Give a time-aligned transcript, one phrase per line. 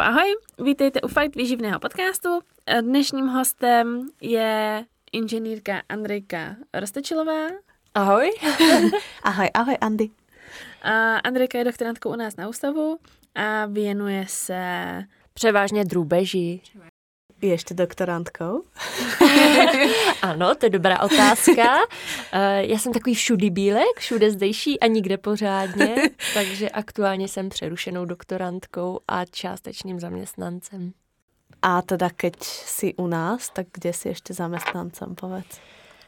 [0.00, 0.32] Čau, ahoj,
[0.64, 2.40] vítejte u Fakt výživného podcastu.
[2.80, 7.60] Dnešním hostem je inženýrka Andrejka Rostečilová.
[7.94, 8.32] Ahoj.
[9.28, 10.08] ahoj, ahoj Andy.
[10.82, 12.98] A Andrejka je doktorantkou u nás na ústavu
[13.34, 14.62] a věnuje se...
[15.34, 16.60] Převážně drůbeži.
[17.42, 18.62] Je ještě doktorantkou?
[20.22, 21.76] ano, to je dobrá otázka.
[22.32, 25.94] Eh, já jsem takový všudy bílek, všude zdejší a nikde pořádně,
[26.34, 30.92] takže aktuálně jsem přerušenou doktorantkou a částečným zaměstnancem.
[31.62, 35.60] A teda keď si u nás, tak kde si ještě zaměstnancem, povedz?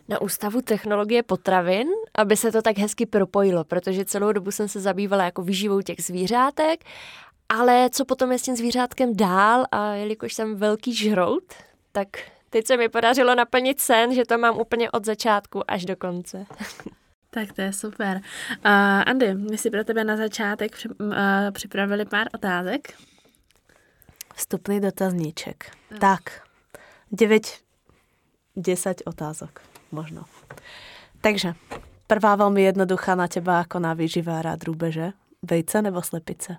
[0.09, 4.80] na Ústavu technologie potravin, aby se to tak hezky propojilo, protože celou dobu jsem se
[4.80, 6.85] zabývala jako výživou těch zvířátek
[7.52, 11.54] ale co potom je s tím zvířátkem dál a jelikož jsem velký žrout,
[11.93, 12.09] tak
[12.51, 16.46] teď se mi podařilo naplnit sen, že to mám úplně od začátku až do konce.
[17.35, 18.16] Tak to je super.
[18.16, 18.71] Uh,
[19.07, 21.15] Andy, my si pro tebe na začátek při, uh,
[21.52, 22.95] připravili pár otázek.
[24.34, 25.77] Vstupný dotazníček.
[25.93, 25.99] Uh.
[25.99, 26.43] Tak,
[27.12, 27.59] 9,
[28.57, 29.60] 10 otázok
[29.93, 30.24] možno.
[31.21, 31.55] Takže,
[32.07, 35.12] prvá velmi jednoduchá na teba jako na výživára drůbeže.
[35.43, 36.57] Vejce nebo slepice?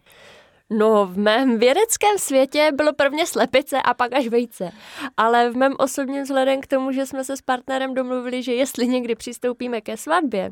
[0.78, 4.72] No, v mém vědeckém světě bylo prvně slepice a pak až vejce.
[5.18, 8.88] Ale v mém osobním vzhledem k tomu, že jsme se s partnerem domluvili, že jestli
[8.88, 10.52] někdy přistoupíme ke svatbě,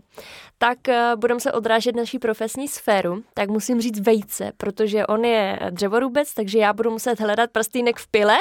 [0.57, 5.59] tak uh, budeme se odrážet naší profesní sféru, tak musím říct vejce, protože on je
[5.69, 8.37] dřevorubec, takže já budu muset hledat prstýnek v pile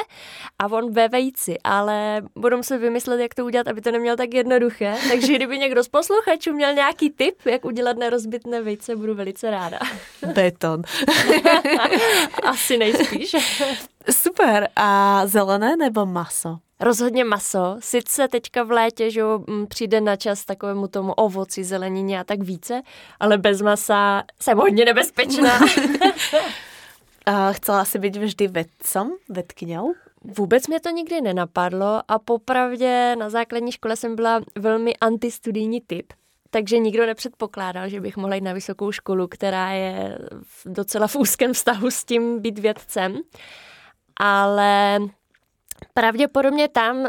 [0.59, 4.33] a on ve vejci, ale budu muset vymyslet, jak to udělat, aby to neměl tak
[4.33, 4.95] jednoduché.
[5.09, 9.79] Takže kdyby někdo z posluchačů měl nějaký tip, jak udělat nerozbitné vejce, budu velice ráda.
[10.33, 10.81] Beton.
[12.43, 13.35] Asi nejspíš.
[14.11, 14.69] Super.
[14.75, 16.57] A zelené nebo maso?
[16.79, 17.77] Rozhodně maso.
[17.79, 19.21] Sice teďka v létě, že
[19.67, 22.81] přijde na čas takovému tomu ovoci, zelenině a tak více,
[23.19, 25.59] ale bez masa jsem hodně nebezpečná.
[27.25, 29.93] a chcela si být vždy vedcom, vedkyňou?
[30.23, 36.13] Vůbec mě to nikdy nenapadlo a popravdě na základní škole jsem byla velmi antistudijní typ.
[36.53, 40.17] Takže nikdo nepředpokládal, že bych mohla jít na vysokou školu, která je
[40.65, 43.19] docela v úzkém vztahu s tím být vědcem.
[44.19, 44.99] Ale
[45.93, 47.07] Pravděpodobně tam uh,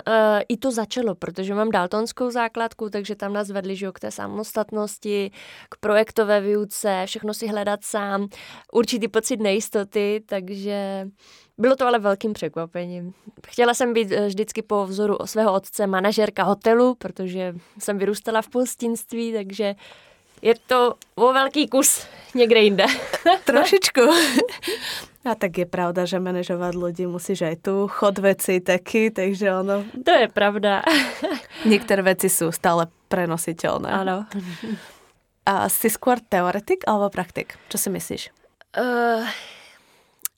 [0.48, 5.30] i to začalo, protože mám daltonskou základku, takže tam nás vedli že, k té samostatnosti,
[5.68, 8.28] k projektové výuce, všechno si hledat sám,
[8.72, 11.08] určitý pocit nejistoty, takže
[11.62, 13.14] bylo to ale velkým překvapením.
[13.46, 18.48] Chtěla jsem být eh, vždycky po vzoru svého otce manažerka hotelu, protože jsem vyrůstala v
[18.48, 19.74] pohostinství, takže
[20.42, 22.84] je to o velký kus někde jinde.
[23.44, 24.00] Trošičku.
[25.24, 29.86] A tak je pravda, že manažovat lidi musíš aj tu, chod veci taky, takže ono...
[30.04, 30.82] To je pravda.
[31.64, 33.90] Některé věci jsou stále prenositelné.
[33.90, 34.26] Ano.
[35.46, 37.54] A jsi skôr teoretik alebo praktik?
[37.68, 38.30] Co si myslíš?
[38.78, 39.26] Uh,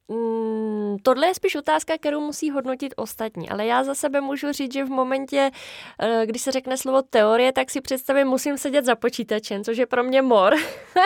[0.09, 4.73] Mm, tohle je spíš otázka, kterou musí hodnotit ostatní, ale já za sebe můžu říct,
[4.73, 5.51] že v momentě,
[5.99, 9.87] eh, když se řekne slovo teorie, tak si představím, musím sedět za počítačem, což je
[9.87, 10.55] pro mě mor.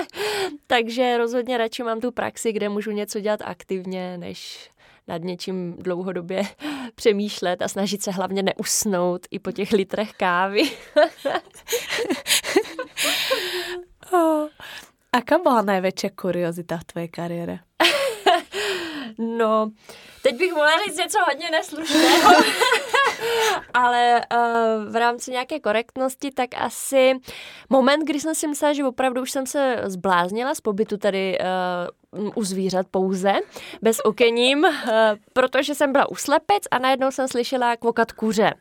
[0.66, 4.70] Takže rozhodně radši mám tu praxi, kde můžu něco dělat aktivně, než
[5.08, 6.42] nad něčím dlouhodobě
[6.94, 10.62] přemýšlet a snažit se hlavně neusnout i po těch litrech kávy.
[14.12, 14.48] oh.
[15.12, 17.58] Aká byla největší kuriozita v tvé kariére?
[19.18, 19.70] No,
[20.22, 22.30] teď bych mohla říct něco hodně neslušného,
[23.74, 27.14] ale uh, v rámci nějaké korektnosti, tak asi
[27.70, 31.38] moment, kdy jsem si myslela, že opravdu už jsem se zbláznila z pobytu tady
[32.18, 33.32] uh, u zvířat pouze,
[33.82, 34.70] bez okením, uh,
[35.32, 38.54] protože jsem byla uslepec a najednou jsem slyšela kvokat kuře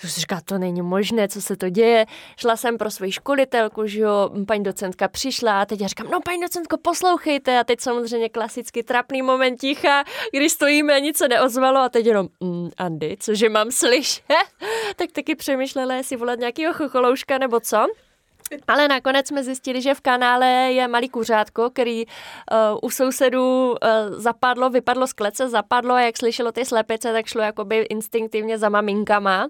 [0.00, 2.06] jsem si říkala, to není možné, co se to děje.
[2.36, 6.20] Šla jsem pro svoji školitelku, že jo, paní docentka přišla a teď já říkám, no
[6.20, 7.58] paní docentko, poslouchejte.
[7.58, 10.04] A teď samozřejmě klasicky trapný moment ticha,
[10.36, 14.24] když stojíme a nic se neozvalo a teď jenom, mm, Andy, cože mám slyšet?
[14.96, 17.86] tak taky přemýšlela, jestli volat nějakého chocholouška nebo co.
[18.68, 23.76] Ale nakonec jsme zjistili, že v kanále je malý kuřátko, který uh, u sousedů uh,
[24.10, 28.68] zapadlo, vypadlo z klece, zapadlo a jak slyšelo ty slepice, tak šlo jakoby instinktivně za
[28.68, 29.48] maminkama.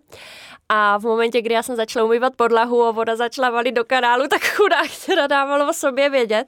[0.69, 4.29] A v momentě, kdy já jsem začala umývat podlahu a voda začala valit do kanálu,
[4.31, 6.47] tak chudák teda dávalo o sobě vědět.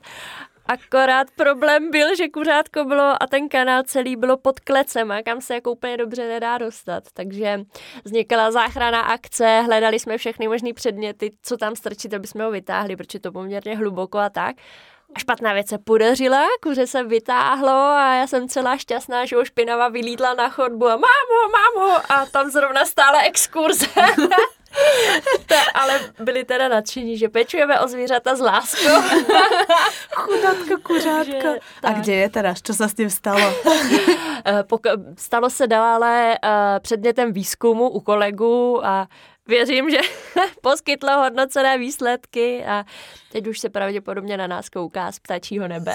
[0.71, 5.41] Akorát problém byl, že kuřátko bylo a ten kanál celý bylo pod klecem, a kam
[5.41, 7.05] se jako úplně dobře nedá dostat.
[7.15, 7.61] Takže
[8.05, 12.97] vznikala záchrana akce, hledali jsme všechny možné předměty, co tam strčit, aby jsme ho vytáhli,
[12.97, 14.57] protože to poměrně hluboko a tak.
[15.15, 19.45] A špatná věc se podařila, kuře se vytáhlo a já jsem celá šťastná, že ho
[19.45, 23.87] špinava vylítla na chodbu a mámo, mámo a tam zrovna stále exkurze.
[25.47, 28.89] to, ale byli teda nadšení, že pečujeme o zvířata s láskou.
[30.15, 31.49] Chudátka kuřátka.
[31.83, 32.55] A kde je teda?
[32.63, 33.55] Co se s tím stalo?
[34.45, 34.65] Eh,
[35.19, 39.09] stalo se dále eh, předmětem výzkumu u kolegů a
[39.47, 39.99] věřím, že
[40.61, 42.85] poskytlo hodnocené výsledky a
[43.33, 45.95] teď už se pravděpodobně na nás kouká z ptačího nebe.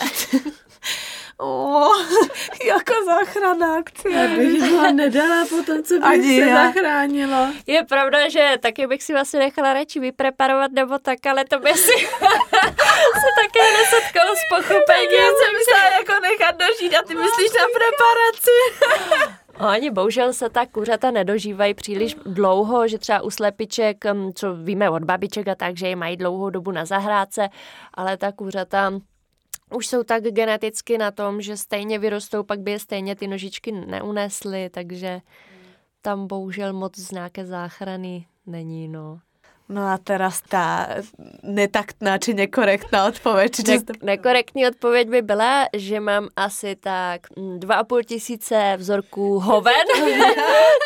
[1.37, 1.95] Oh,
[2.65, 4.11] jako záchranná akce.
[4.11, 6.65] Já bych ho nedala po tom, co bych se já.
[6.65, 7.47] zachránilo.
[7.67, 11.73] Je pravda, že taky bych si vlastně nechala radši vypreparovat nebo tak, ale to by
[11.73, 12.07] si
[13.21, 15.19] se také nesetkalo s pochopením.
[15.19, 19.35] Já jsem myslela jako nechat dožít a ty myslíš na preparaci.
[19.75, 24.89] Oni bohužel se ta kuřata nedožívají příliš dlouho, že třeba u slepiček, mm, co víme
[24.89, 27.49] od babiček a tak, že je mají dlouhou dobu na zahrádce,
[27.93, 28.91] ale ta kuřata
[29.73, 33.71] už jsou tak geneticky na tom, že stejně vyrostou, pak by je stejně ty nožičky
[33.71, 35.21] neunesly, takže
[36.01, 39.19] tam bohužel moc z nějaké záchrany není, no.
[39.69, 40.87] No a teraz ta
[41.43, 43.51] netaktná či nekorektná odpověď.
[43.55, 48.73] Či ne- nekorektní odpověď by byla, že mám asi tak mm, dva a půl tisíce
[48.77, 49.73] vzorků hoven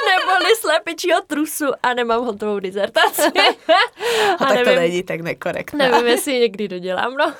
[0.09, 3.21] neboli slepičího trusu a nemám hotovou dizertaci.
[3.21, 5.91] a, a tak nevím, to není tak nekorektné.
[5.91, 7.33] Nevím, jestli někdy dodělám, no.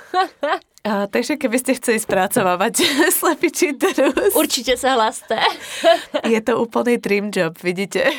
[0.83, 2.73] A, takže kdybyste chceli zpracovávat
[3.11, 4.35] slepičí trus.
[4.35, 5.39] Určitě se hlaste.
[6.29, 8.03] je to úplný dream job, vidíte.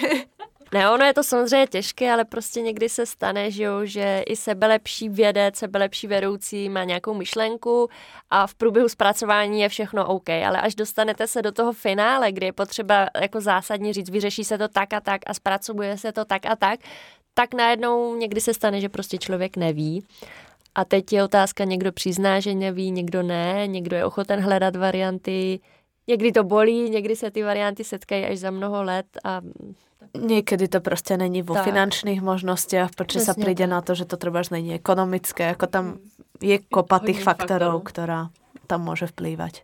[0.73, 4.37] Ne, ono je to samozřejmě těžké, ale prostě někdy se stane, že, jo, že i
[4.37, 7.89] sebelepší vědec, sebelepší vedoucí má nějakou myšlenku
[8.31, 12.47] a v průběhu zpracování je všechno OK, ale až dostanete se do toho finále, kdy
[12.47, 16.25] je potřeba jako zásadně říct, vyřeší se to tak a tak a zpracuje se to
[16.25, 16.81] tak a tak,
[17.35, 20.05] tak najednou někdy se stane, že prostě člověk neví.
[20.75, 25.61] A teď je otázka, někdo přizná, že neví, někdo ne, někdo je ochoten hledat varianty,
[26.07, 29.41] někdy to bolí, někdy se ty varianty setkají až za mnoho let a
[30.15, 31.65] Niekedy to prostě není vo tak.
[31.65, 33.71] finančných možnostiach, protože sa príde tak.
[33.71, 35.99] na to, že to třeba není ekonomické, jako tam
[36.41, 38.35] je kopa tých faktorov, ktorá
[38.67, 39.63] tam môže vplývať.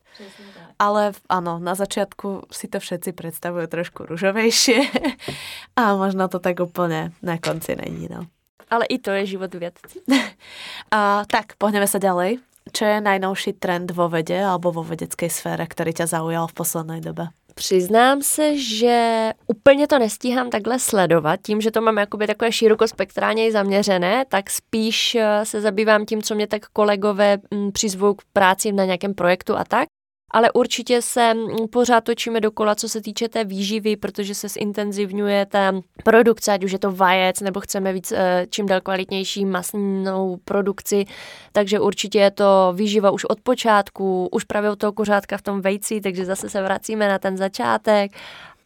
[0.78, 4.86] Ale áno, na začiatku si to všetci predstavujú trošku ružovejšie
[5.80, 8.08] a možno to tak úplně na konci není.
[8.10, 8.26] No.
[8.70, 10.00] Ale i to je život vědci.
[10.90, 12.42] a, tak, pohneme sa ďalej.
[12.66, 17.00] Čo je najnovší trend vo vede alebo vo vedeckej sfére, ktorý ťa zaujal v poslednej
[17.00, 17.30] dobe?
[17.54, 23.52] Přiznám se, že úplně to nestíhám takhle sledovat, tím, že to mám jakoby takové širokospektrálně
[23.52, 28.72] zaměřené, tak spíš eh, se zabývám tím, co mě tak kolegové mm, přizvou k práci
[28.72, 29.88] na nějakém projektu a tak
[30.30, 35.46] ale určitě se mm, pořád točíme dokola, co se týče té výživy, protože se zintenzivňuje
[35.46, 35.72] ta
[36.04, 41.04] produkce, ať už je to vajec, nebo chceme víc eh, čím dál kvalitnější masnou produkci,
[41.52, 45.60] takže určitě je to výživa už od počátku, už právě od toho kuřátka v tom
[45.60, 48.12] vejci, takže zase se vracíme na ten začátek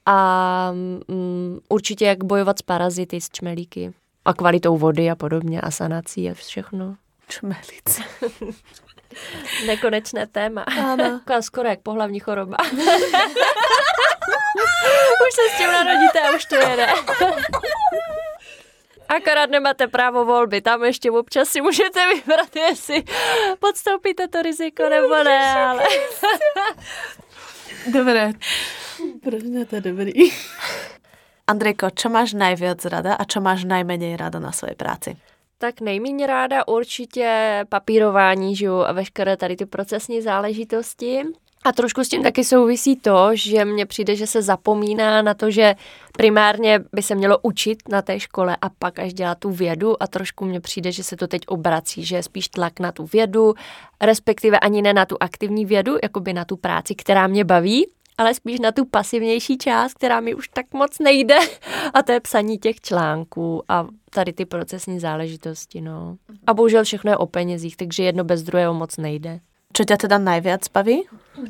[0.06, 0.72] a
[1.08, 3.92] um, určitě jak bojovat s parazity, s čmelíky
[4.24, 6.96] a kvalitou vody a podobně a sanací a všechno.
[7.28, 8.02] Čmelice.
[9.66, 10.62] Nekonečné téma.
[10.62, 11.20] Ano.
[11.40, 12.56] skoro jak pohlavní choroba.
[15.26, 16.86] už se s tím narodíte a už to jede.
[19.08, 23.04] Akorát nemáte právo volby, tam ještě občas si můžete vybrat, jestli
[23.58, 25.84] podstoupíte to riziko nebo ne, ale...
[27.86, 28.32] Dobré.
[29.22, 30.12] Pro mě to dobrý.
[31.46, 35.18] Andrejko, čo máš najviac rada a čo máš najmenej rada na svojej práci?
[35.62, 41.22] Tak nejméně ráda určitě papírování, že jo, a veškeré tady ty procesní záležitosti.
[41.64, 45.50] A trošku s tím taky souvisí to, že mně přijde, že se zapomíná na to,
[45.50, 45.74] že
[46.12, 50.06] primárně by se mělo učit na té škole a pak až dělat tu vědu a
[50.06, 53.54] trošku mně přijde, že se to teď obrací, že je spíš tlak na tu vědu,
[54.00, 57.86] respektive ani ne na tu aktivní vědu, jako by na tu práci, která mě baví,
[58.20, 61.36] ale spíš na tu pasivnější část, která mi už tak moc nejde
[61.94, 66.16] a to je psaní těch článků a tady ty procesní záležitosti, no.
[66.46, 69.40] A bohužel všechno je o penězích, takže jedno bez druhého moc nejde.
[69.72, 71.02] Co tě teda nejvíc baví?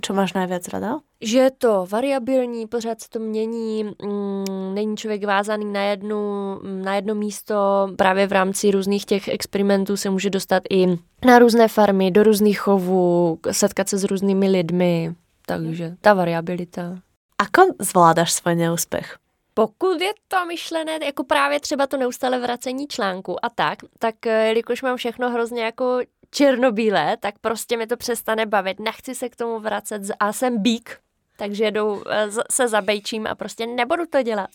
[0.02, 0.98] Co máš nejvíc rada?
[1.20, 6.16] Že je to variabilní, pořád se to mění, mm, není člověk vázaný na, jednu,
[6.62, 10.86] na jedno místo, právě v rámci různých těch experimentů se může dostat i
[11.26, 15.14] na různé farmy, do různých chovů, setkat se s různými lidmi,
[15.58, 16.98] takže ta variabilita.
[17.38, 19.18] Ako zvládáš svůj neúspěch?
[19.54, 24.46] Pokud je to myšlené jako právě třeba to neustále vracení článku a tak, tak eh,
[24.48, 28.80] jelikož mám všechno hrozně jako černobílé, tak prostě mi to přestane bavit.
[28.80, 30.98] Nechci se k tomu vracet a jsem bík,
[31.36, 34.50] takže jedu eh, se zabejčím a prostě nebudu to dělat.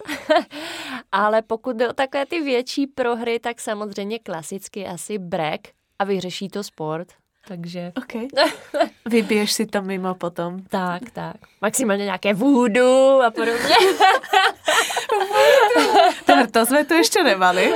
[1.11, 5.61] Ale pokud jde o takové ty větší prohry, tak samozřejmě klasicky asi break
[5.99, 7.07] a vyřeší to sport.
[7.47, 7.93] Takže...
[7.97, 8.13] OK.
[9.13, 10.65] Vybiješ si to mimo potom.
[10.69, 11.35] Tak, tak.
[11.61, 13.75] Maximálně nějaké vůdu a podobně.
[16.27, 17.69] Dobre, to sme tu ešte nemali.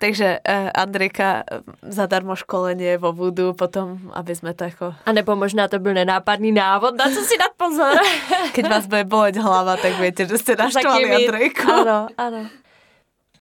[0.00, 4.94] Takže uh, Andrika, eh, zadarmo školenie vo Voodoo, potom, aby sme to jako...
[5.06, 8.00] A nebo možná to byl nenápadný návod, na co si dát pozor.
[8.56, 11.68] Keď vás bude boleť hlava, tak viete, že ste naštvali Andrejku.
[11.68, 12.40] Ano, ano.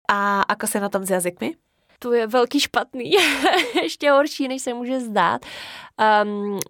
[0.09, 1.68] A ako se na tom s jazykmi?
[1.99, 3.13] Tu je velký špatný.
[3.83, 5.47] Ještě horší, než se může zdát.
[6.25, 6.61] Um,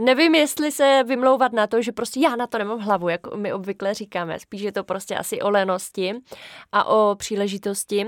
[0.00, 3.52] Nevím, jestli se vymlouvat na to, že prostě já na to nemám hlavu, jak my
[3.52, 4.38] obvykle říkáme.
[4.38, 6.14] Spíš je to prostě asi o lenosti
[6.72, 8.06] a o příležitosti.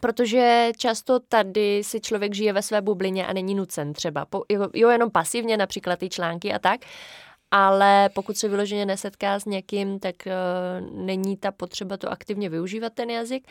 [0.00, 4.24] Protože často tady si člověk žije ve své bublině a není nucen třeba.
[4.24, 4.42] Po,
[4.74, 6.80] jo, jenom pasivně, například ty články a tak,
[7.58, 12.92] ale pokud se vyloženě nesetká s někým, tak uh, není ta potřeba to aktivně využívat
[12.92, 13.48] ten jazyk.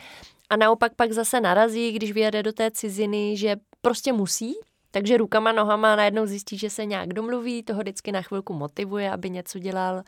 [0.50, 4.54] A naopak pak zase narazí, když vyjede do té ciziny, že prostě musí,
[4.90, 9.30] takže rukama, nohama najednou zjistí, že se nějak domluví, toho vždycky na chvilku motivuje, aby
[9.30, 10.02] něco dělal,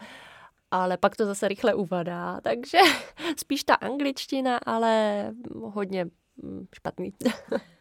[0.70, 2.40] ale pak to zase rychle uvadá.
[2.40, 2.78] Takže
[3.36, 5.24] spíš ta angličtina, ale
[5.62, 6.04] hodně
[6.42, 7.12] mm, špatný.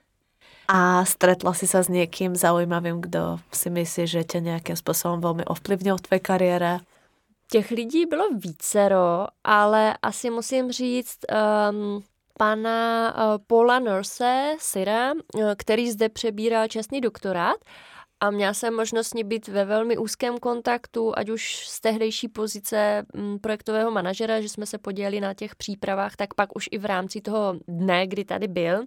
[0.68, 5.46] A stretla si sa s niekým zaujímavým, kdo si myslí, že tě nějakým způsobem velmi
[5.46, 6.80] ovplyvnil v tvé kariére?
[7.52, 11.20] Těch lidí bylo vícero, ale asi musím říct,
[11.72, 12.04] um,
[12.38, 17.58] pana eh, Paula Nurse Syra, eh, který zde přebíral čestný doktorát
[18.20, 22.28] a měla jsem možnost s ní být ve velmi úzkém kontaktu, ať už z tehdejší
[22.28, 26.78] pozice mm, projektového manažera, že jsme se podělili na těch přípravách, tak pak už i
[26.78, 28.84] v rámci toho dne, kdy tady byl.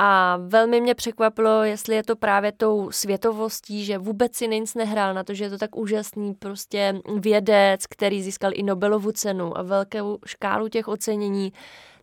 [0.00, 5.14] A velmi mě překvapilo, jestli je to právě tou světovostí, že vůbec si nic nehrál
[5.14, 9.62] na to, že je to tak úžasný prostě vědec, který získal i Nobelovu cenu a
[9.62, 11.52] velkou škálu těch ocenění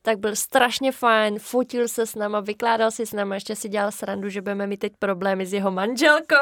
[0.05, 3.91] tak byl strašně fajn, fotil se s náma, vykládal si s náma, ještě si dělal
[3.91, 6.35] srandu, že budeme mít teď problémy s jeho manželkou.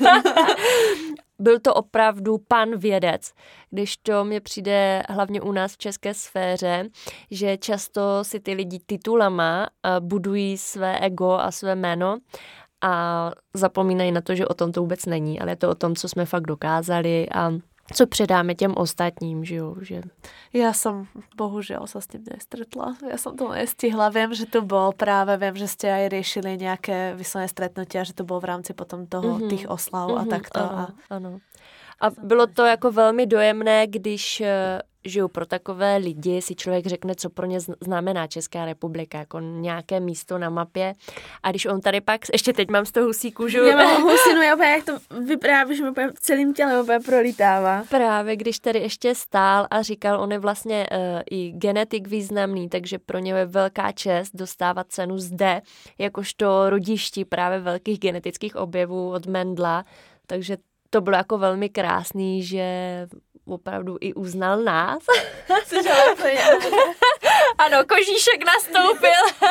[1.38, 3.32] byl to opravdu pan vědec,
[3.70, 6.88] když to mě přijde hlavně u nás v české sféře,
[7.30, 12.18] že často si ty lidi titulama eh, budují své ego a své jméno
[12.80, 15.96] a zapomínají na to, že o tom to vůbec není, ale je to o tom,
[15.96, 17.52] co jsme fakt dokázali a
[17.94, 20.02] co předáme těm ostatním, že jo, že...
[20.52, 21.06] Já jsem
[21.36, 22.96] bohužel se s tím nestretla.
[23.10, 24.08] Já jsem to nestihla.
[24.08, 28.14] Vím, že to bylo právě, vím, že jste aj riešili nějaké vyslovené stretnutí a že
[28.14, 29.50] to bylo v rámci potom toho, mm-hmm.
[29.50, 30.60] těch oslav mm-hmm, a takto.
[30.60, 31.14] Ano, a...
[31.14, 31.38] ano.
[32.00, 37.14] A bylo to jako velmi dojemné, když eh, že pro takové lidi si člověk řekne,
[37.14, 40.94] co pro ně znamená Česká republika, jako nějaké místo na mapě.
[41.42, 43.58] A když on tady pak, ještě teď mám z toho husí kůžu.
[43.58, 44.92] Já mám husinu, já jak to
[45.26, 45.90] vyprávíš, mi
[46.20, 47.84] celým tělem úplně prolítává.
[47.88, 50.98] Právě, když tady ještě stál a říkal, on je vlastně uh,
[51.30, 55.62] i genetik významný, takže pro něj je velká čest dostávat cenu zde,
[55.98, 59.84] jakožto rodišti právě velkých genetických objevů od Mendla,
[60.26, 60.56] takže
[60.90, 62.66] to bylo jako velmi krásný, že
[63.50, 65.02] opravdu i uznal nás.
[67.58, 69.44] ano, kožíšek nastoupil.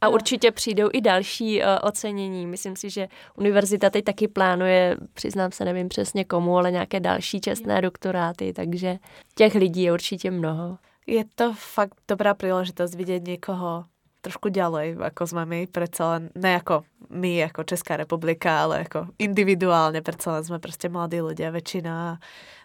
[0.00, 2.46] A určitě přijdou i další uh, ocenění.
[2.46, 7.40] Myslím si, že univerzita teď taky plánuje, přiznám se, nevím přesně komu, ale nějaké další
[7.40, 8.96] čestné doktoráty, takže
[9.34, 10.78] těch lidí je určitě mnoho.
[11.06, 13.84] Je to fakt dobrá příležitost vidět někoho
[14.26, 16.82] trošku ďalej, ako sme my, predsa len, ne ako
[17.14, 22.18] my, ako Česká republika, ale ako individuálne, predsa len sme prostě mladí ľudia, väčšina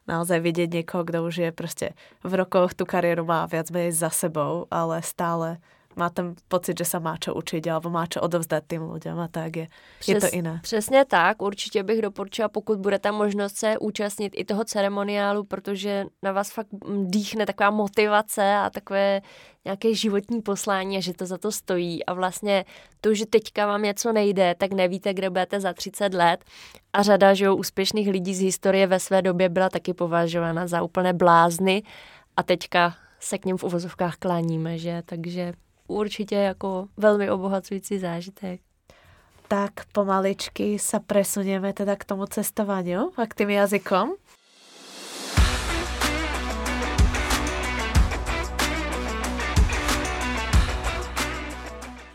[0.09, 4.09] naozaj vidieť niekoho, kdo už je prostě v rokoch tu kariéru má viac menej za
[4.09, 5.61] sebou, ale stále
[5.95, 9.27] má ten pocit, že se má čo učit, alebo má čo odovzdat tým lidem a
[9.27, 9.67] tak je,
[9.99, 10.59] Přes, je to jiné.
[10.63, 16.05] Přesně tak, určitě bych doporučila, pokud bude tam možnost se účastnit i toho ceremoniálu, protože
[16.23, 16.67] na vás fakt
[17.05, 19.21] dýchne taková motivace a takové
[19.65, 22.65] nějaké životní poslání a že to za to stojí a vlastně
[23.01, 26.45] to, že teďka vám něco nejde, tak nevíte, kde budete za 30 let
[26.93, 30.81] a řada že jo, úspěšných lidí z historie ve své době byla taky považována za
[30.81, 31.83] úplné blázny
[32.37, 35.01] a teďka se k ním v uvozovkách kláníme, že?
[35.05, 35.53] Takže
[35.87, 38.61] určitě jako velmi obohacující zážitek.
[39.47, 44.13] Tak pomaličky se presuneme teda k tomu cestování a k tým jazykom.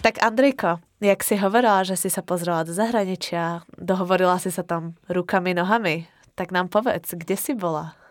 [0.07, 4.95] Tak Andrejko, jak si hovorila, že si se pozrela do zahraničia, dohovorila si se tam
[5.09, 8.06] rukami, nohami, tak nám povedz, kde jsi byla?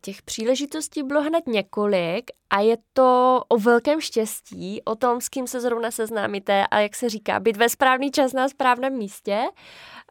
[0.00, 5.46] Těch příležitostí bylo hned několik a je to o velkém štěstí, o tom, s kým
[5.46, 9.40] se zrovna seznámíte a jak se říká, být ve správný čas na správném místě.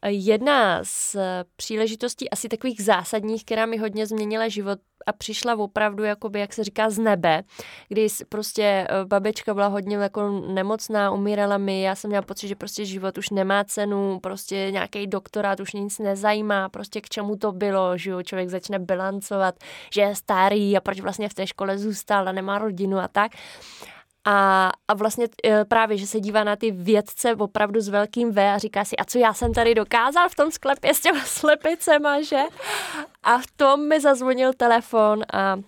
[0.06, 1.16] Jedna z
[1.56, 6.64] příležitostí asi takových zásadních, která mi hodně změnila život a přišla opravdu, jakoby, jak se
[6.64, 7.44] říká, z nebe,
[7.88, 12.56] kdy prostě eh, babička byla hodně jako nemocná, umírala mi, já jsem měla pocit, že
[12.56, 17.52] prostě život už nemá cenu, prostě nějaký doktorát už nic nezajímá, prostě k čemu to
[17.52, 19.56] bylo, že jo, člověk začne bilancovat,
[19.94, 23.32] že je starý a proč vlastně v té škole zůstal a nemá rodinu a tak.
[24.26, 28.50] A, a vlastně e, právě, že se dívá na ty vědce opravdu s velkým V
[28.50, 32.22] a říká si, a co já jsem tady dokázal v tom sklepě s těma slepicema,
[32.22, 32.42] že?
[33.24, 35.60] A v tom mi zazvonil telefon a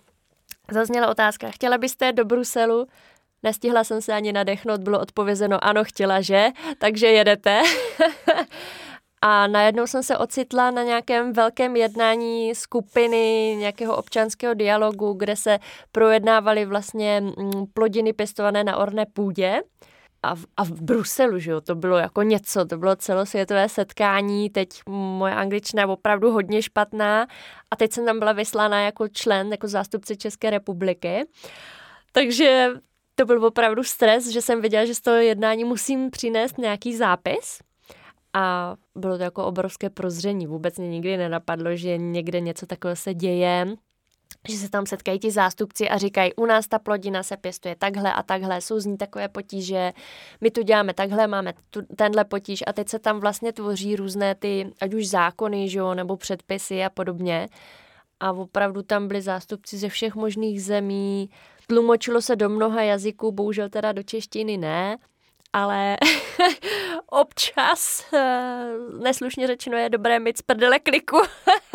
[0.71, 2.87] zazněla otázka, chtěla byste do Bruselu?
[3.43, 6.49] Nestihla jsem se ani nadechnout, bylo odpovězeno, ano, chtěla, že?
[6.77, 7.61] Takže jedete.
[9.21, 15.59] A najednou jsem se ocitla na nějakém velkém jednání skupiny nějakého občanského dialogu, kde se
[15.91, 19.61] projednávaly vlastně mm, plodiny pěstované na orné půdě.
[20.23, 24.49] A v, a v Bruselu, že jo, to bylo jako něco, to bylo celosvětové setkání,
[24.49, 27.27] teď moje angličtina je opravdu hodně špatná
[27.71, 31.25] a teď jsem tam byla vyslána jako člen, jako zástupce České republiky.
[32.11, 32.69] Takže
[33.15, 37.59] to byl opravdu stres, že jsem věděla, že z toho jednání musím přinést nějaký zápis
[38.33, 40.47] a bylo to jako obrovské prozření.
[40.47, 43.67] Vůbec mě nikdy nenapadlo, že někde něco takového se děje,
[44.49, 48.13] že se tam setkají ti zástupci a říkají, u nás ta plodina se pěstuje takhle
[48.13, 49.93] a takhle, jsou z ní takové potíže,
[50.41, 54.35] my to děláme takhle, máme tu, tenhle potíž a teď se tam vlastně tvoří různé
[54.35, 57.47] ty, ať už zákony, že jo, nebo předpisy a podobně.
[58.19, 61.29] A opravdu tam byli zástupci ze všech možných zemí,
[61.67, 64.97] tlumočilo se do mnoha jazyků, bohužel teda do češtiny ne,
[65.53, 65.97] ale
[67.07, 71.17] občas, eh, neslušně řečeno, je dobré mít z prdele kliku,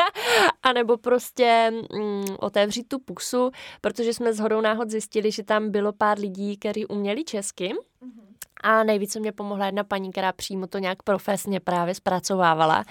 [0.62, 5.92] anebo prostě mm, otevřít tu pusu, protože jsme s hodou náhod zjistili, že tam bylo
[5.92, 7.74] pár lidí, kteří uměli česky.
[8.66, 12.84] A nejvíce mě pomohla jedna paní, která přímo to nějak profesně právě zpracovávala.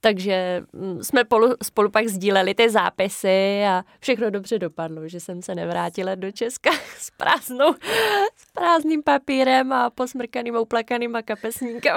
[0.00, 5.42] Takže mm, jsme spolu, spolu pak sdíleli ty zápisy a všechno dobře dopadlo, že jsem
[5.42, 7.74] se nevrátila do Česka s prázdnou,
[8.36, 11.96] s prázdným papírem a posmrkaným uplakaným kapesníkem.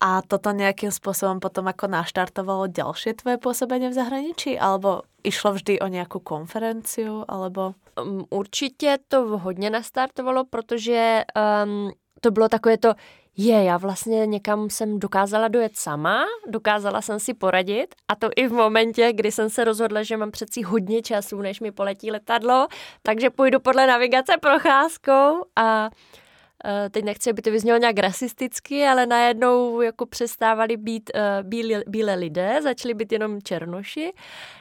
[0.00, 4.58] A toto nějakým způsobem potom jako naštartovalo další tvoje působení v zahraničí?
[4.58, 7.24] Alebo išlo vždy o nějakou konferenciu?
[7.28, 7.74] Alebo...
[8.02, 11.22] Um, určitě to hodně nastartovalo, protože
[11.64, 11.92] um,
[12.22, 12.94] to bylo takové to,
[13.36, 18.48] je, já vlastně někam jsem dokázala dojet sama, dokázala jsem si poradit a to i
[18.48, 22.68] v momentě, kdy jsem se rozhodla, že mám přeci hodně času, než mi poletí letadlo,
[23.02, 26.21] takže půjdu podle navigace procházkou a Eh,
[26.90, 32.14] teď nechci, aby to vyznělo nějak rasisticky, ale najednou jako přestávali být uh, bílé, bílé
[32.14, 34.12] lidé, začali být jenom černoši.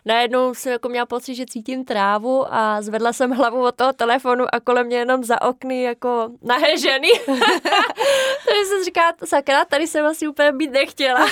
[0.05, 4.45] Najednou jsem jako měla pocit, že cítím trávu a zvedla jsem hlavu od toho telefonu
[4.51, 7.09] a kolem mě jenom za okny jako nahé ženy.
[8.47, 11.27] Takže jsem říká, sakra, tady jsem asi úplně být nechtěla.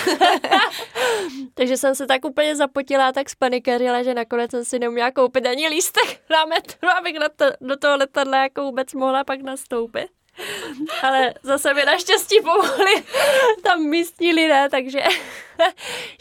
[1.54, 5.68] Takže jsem se tak úplně zapotila, tak spanikařila, že nakonec jsem si neuměla koupit ani
[5.68, 10.19] lístek na metro, abych na to, do toho letadla jako vůbec mohla pak nastoupit.
[11.04, 13.04] Ale zase mi naštěstí pomohli
[13.64, 15.00] tam místní lidé, takže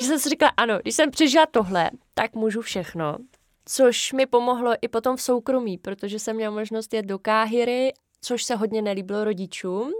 [0.00, 3.16] že jsem si říkala, ano, když jsem přežila tohle, tak můžu všechno.
[3.64, 8.44] Což mi pomohlo i potom v soukromí, protože jsem měla možnost jet do Káhyry, což
[8.44, 9.92] se hodně nelíbilo rodičům,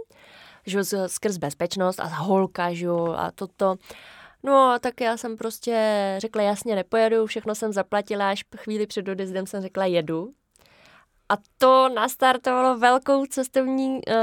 [0.65, 3.75] že skrz bezpečnost a holka, že a toto.
[4.43, 9.07] No a tak já jsem prostě řekla jasně nepojedu, všechno jsem zaplatila, až chvíli před
[9.07, 10.33] odjezdem jsem řekla jedu.
[11.29, 14.13] A to nastartovalo velkou cestovní uh,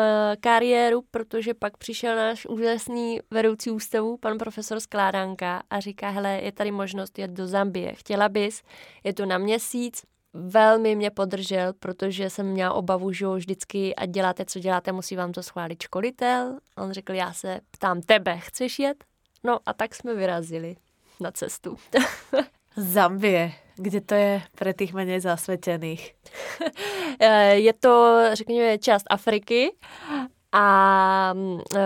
[0.41, 6.53] kariéru, protože pak přišel náš úžasný vedoucí ústavu, pan profesor Skládánka a říká, hele, je
[6.53, 7.95] tady možnost jet do Zambie.
[7.95, 8.63] Chtěla bys,
[9.05, 10.03] je to na měsíc,
[10.35, 15.33] velmi mě podržel, protože jsem měla obavu, že vždycky, ať děláte, co děláte, musí vám
[15.33, 16.59] to schválit školitel.
[16.77, 19.05] On řekl, já se ptám tebe, chceš jet?
[19.45, 20.77] No a tak jsme vyrazili
[21.21, 21.77] na cestu.
[22.77, 23.66] Zambie.
[23.77, 26.15] Kde to je pro těch méně zasvětěných?
[27.21, 29.73] Eh, je to, řekněme, část Afriky
[30.53, 31.35] a
[31.77, 31.81] e,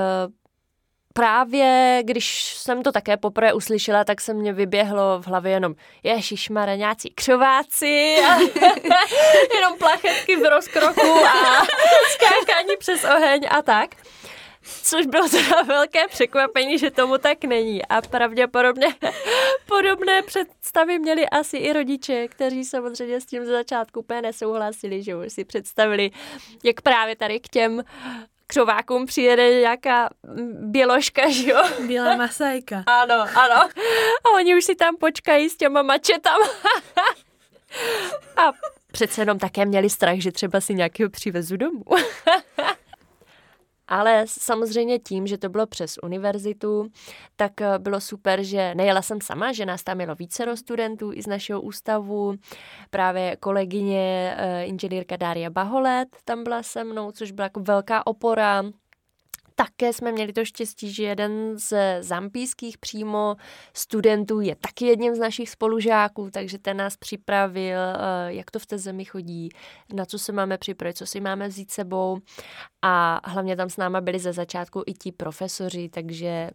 [1.14, 6.76] právě když jsem to také poprvé uslyšela, tak se mě vyběhlo v hlavě jenom ježišmare,
[6.76, 8.34] nějací křováci a
[9.54, 11.64] jenom plachetky v rozkroku a
[12.10, 13.90] skákání přes oheň a tak.
[14.62, 17.86] Což bylo teda velké překvapení, že tomu tak není.
[17.86, 18.86] A pravděpodobně
[19.66, 25.16] podobné představy měli asi i rodiče, kteří samozřejmě s tím ze začátku úplně nesouhlasili, že
[25.16, 26.10] už si představili,
[26.64, 27.82] jak právě tady k těm
[28.46, 30.08] křovákům přijede nějaká
[30.52, 31.62] běložka, že jo?
[31.86, 32.84] Bílá masajka.
[32.86, 33.68] ano, ano.
[34.24, 36.46] A oni už si tam počkají s těma mačetama.
[38.36, 38.52] a
[38.92, 41.84] přece jenom také měli strach, že třeba si nějakého přivezu domů.
[43.90, 46.90] Ale samozřejmě tím, že to bylo přes univerzitu,
[47.36, 51.22] tak eh, bylo super, že nejela jsem sama, že nás tam jelo více studentů i
[51.22, 52.34] z našeho ústavu.
[52.90, 58.62] Právě kolegyně eh, inženýrka Dária Baholet tam byla se mnou, což byla jako velká opora
[59.64, 63.36] také jsme měli to štěstí, že jeden z zampijských přímo
[63.74, 67.96] studentů je taky jedním z našich spolužáků, takže ten nás připravil, eh,
[68.26, 69.48] jak to v té zemi chodí,
[69.94, 72.18] na co se máme připravit, co si máme vzít sebou.
[72.82, 76.50] A hlavně tam s náma byli ze začátku i ti profesoři, takže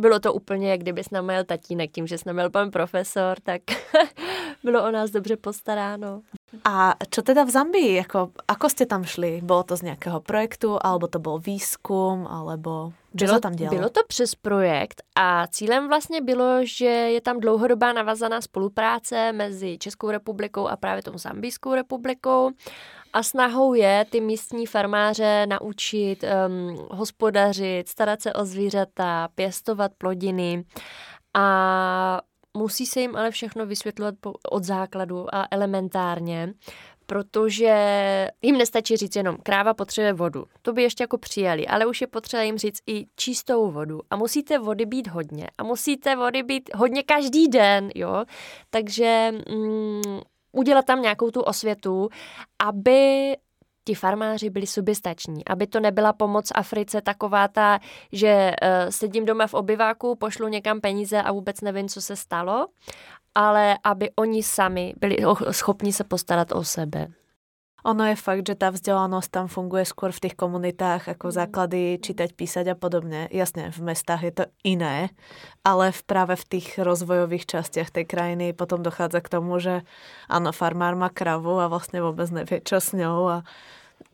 [0.00, 3.40] bylo to úplně, jak kdyby s námi jel tatínek, tím, že jsme měl pan profesor,
[3.42, 3.62] tak
[4.64, 6.22] bylo o nás dobře postaráno.
[6.64, 7.94] A čo teda v Zambii?
[7.94, 9.40] Jako, ako ste tam šli?
[9.42, 13.76] Bylo to z nějakého projektu, alebo to byl výzkum, alebo co bylo, se tam dělalo?
[13.76, 19.78] Bylo to přes projekt a cílem vlastně bylo, že je tam dlouhodobá navazaná spolupráce mezi
[19.78, 22.50] Českou republikou a právě tou Zambijskou republikou.
[23.12, 30.64] A snahou je ty místní farmáře naučit um, hospodařit, starat se o zvířata, pěstovat plodiny
[31.34, 32.20] a
[32.56, 34.14] musí se jim ale všechno vysvětlovat
[34.50, 36.54] od základu a elementárně,
[37.06, 37.74] protože
[38.42, 40.44] jim nestačí říct jenom kráva potřebuje vodu.
[40.62, 44.00] To by ještě jako přijali, ale už je potřeba jim říct i čistou vodu.
[44.10, 45.46] A musíte vody být hodně.
[45.58, 48.24] A musíte vody být hodně každý den, jo.
[48.70, 50.20] Takže mm,
[50.52, 52.08] udělat tam nějakou tu osvětu,
[52.62, 53.36] aby
[53.84, 57.78] ti farmáři byli soběstační, aby to nebyla pomoc Africe taková ta,
[58.12, 62.66] že uh, sedím doma v obyváku, pošlu někam peníze a vůbec nevím, co se stalo,
[63.34, 65.16] ale aby oni sami byli
[65.50, 67.06] schopni se postarat o sebe.
[67.84, 71.34] Ono je fakt, že tá vzdelanosť tam funguje skôr v tých komunitách ako mm.
[71.34, 73.26] základy čítať, písať a podobne.
[73.32, 75.12] Jasne, v mestách je to iné,
[75.64, 79.86] ale v, práve v tých rozvojových častiach tej krajiny potom dochádza k tomu, že
[80.28, 83.38] áno, farmár má kravu a vlastne vôbec nevie, čo s ňou a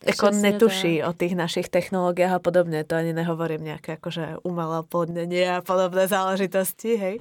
[0.07, 1.09] Jako netuší tak.
[1.09, 2.85] o tých našich technológiách a podobne.
[2.85, 7.16] To ani nehovorím nejaké akože umelé plodnenie a podobné záležitosti, hej.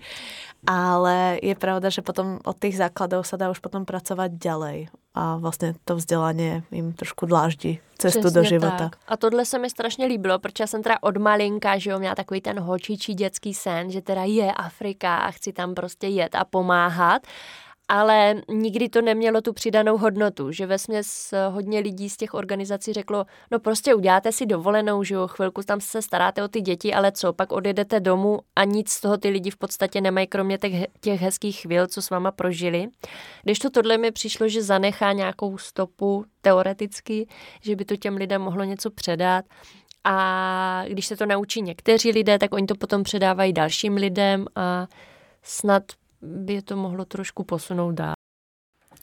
[0.70, 4.78] Ale je pravda, že potom od tých základov sa dá už potom pracovať ďalej.
[5.16, 8.78] A vlastně to vzdělání jim trošku dláždí cestu Přesně do života.
[8.78, 8.96] Tak.
[9.08, 12.16] A tohle se mi strašně líbilo, protože já jsem teda od malinka, že jo, měla
[12.16, 16.46] takový ten holčičí dětský sen, že teda je Afrika a chci tam prostě jet a
[16.46, 17.22] pomáhat
[17.88, 22.94] ale nikdy to nemělo tu přidanou hodnotu, že ve směs hodně lidí z těch organizací
[22.94, 26.94] řeklo, no prostě uděláte si dovolenou, že jo, chvilku tam se staráte o ty děti,
[26.94, 30.58] ale co, pak odjedete domů a nic z toho ty lidi v podstatě nemají, kromě
[30.58, 32.88] těch, těch hezkých chvil, co s váma prožili.
[33.44, 37.28] Když to tohle mi přišlo, že zanechá nějakou stopu teoreticky,
[37.62, 39.46] že by to těm lidem mohlo něco předat,
[40.08, 44.88] a když se to naučí někteří lidé, tak oni to potom předávají dalším lidem a
[45.44, 45.84] snad
[46.26, 48.14] by to mohlo trošku posunout dál.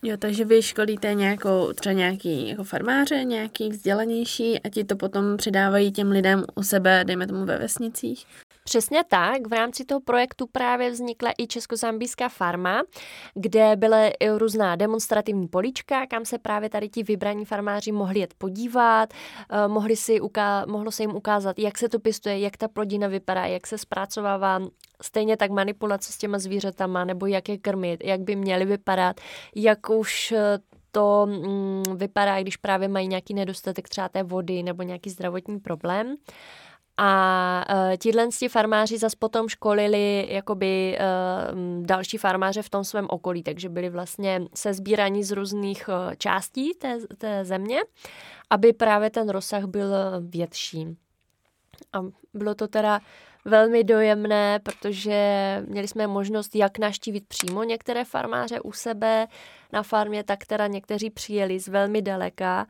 [0.03, 5.37] Jo, takže vy školíte nějakou, třeba nějaký jako farmáře, nějaký vzdělanější a ti to potom
[5.37, 8.27] předávají těm lidem u sebe, dejme tomu ve vesnicích?
[8.73, 9.49] Přesně tak.
[9.49, 12.83] V rámci toho projektu právě vznikla i Českozambijská farma,
[13.35, 19.09] kde byly různá demonstrativní polička, kam se právě tady ti vybraní farmáři mohli jet podívat,
[19.51, 23.09] eh, mohli si uká- mohlo se jim ukázat, jak se to pěstuje, jak ta plodina
[23.09, 24.61] vypadá, jak se zpracovává,
[25.03, 29.21] stejně tak manipulace s těma zvířatama, nebo jak je krmit, jak by měly vypadat,
[29.55, 30.59] jak už eh,
[30.93, 36.17] to mm, vypadá, když právě mají nějaký nedostatek třeba té vody nebo nějaký zdravotní problém.
[36.97, 43.43] A uh, tihle farmáři zase potom školili jakoby uh, další farmáře v tom svém okolí,
[43.43, 47.81] takže byli vlastně se sbíraní z různých uh, částí té, té země,
[48.51, 50.97] aby právě ten rozsah byl větší.
[51.93, 52.01] A
[52.35, 53.01] bylo to teda
[53.45, 59.27] velmi dojemné, protože měli jsme možnost jak naštívit přímo některé farmáře u sebe
[59.73, 62.67] na farmě, tak teda někteří přijeli z velmi daleka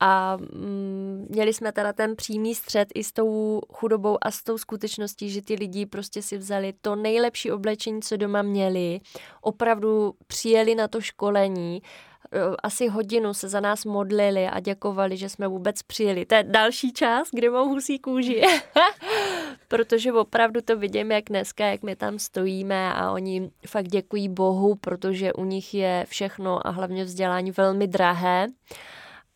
[0.00, 4.58] a mm, měli jsme teda ten přímý střed i s tou chudobou a s tou
[4.58, 9.00] skutečností, že ty lidi prostě si vzali to nejlepší oblečení, co doma měli,
[9.40, 11.82] opravdu přijeli na to školení,
[12.32, 16.26] e, asi hodinu se za nás modlili a děkovali, že jsme vůbec přijeli.
[16.26, 18.42] To je další čas, kdy mám husí kůži.
[19.68, 24.74] protože opravdu to vidím, jak dneska, jak my tam stojíme a oni fakt děkují Bohu,
[24.74, 28.46] protože u nich je všechno a hlavně vzdělání velmi drahé.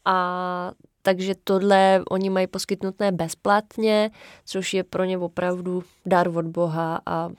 [0.04, 4.10] A takže tohle oni mají poskytnuté bezplatně,
[4.44, 7.30] což je pro ně opravdu dar od Boha a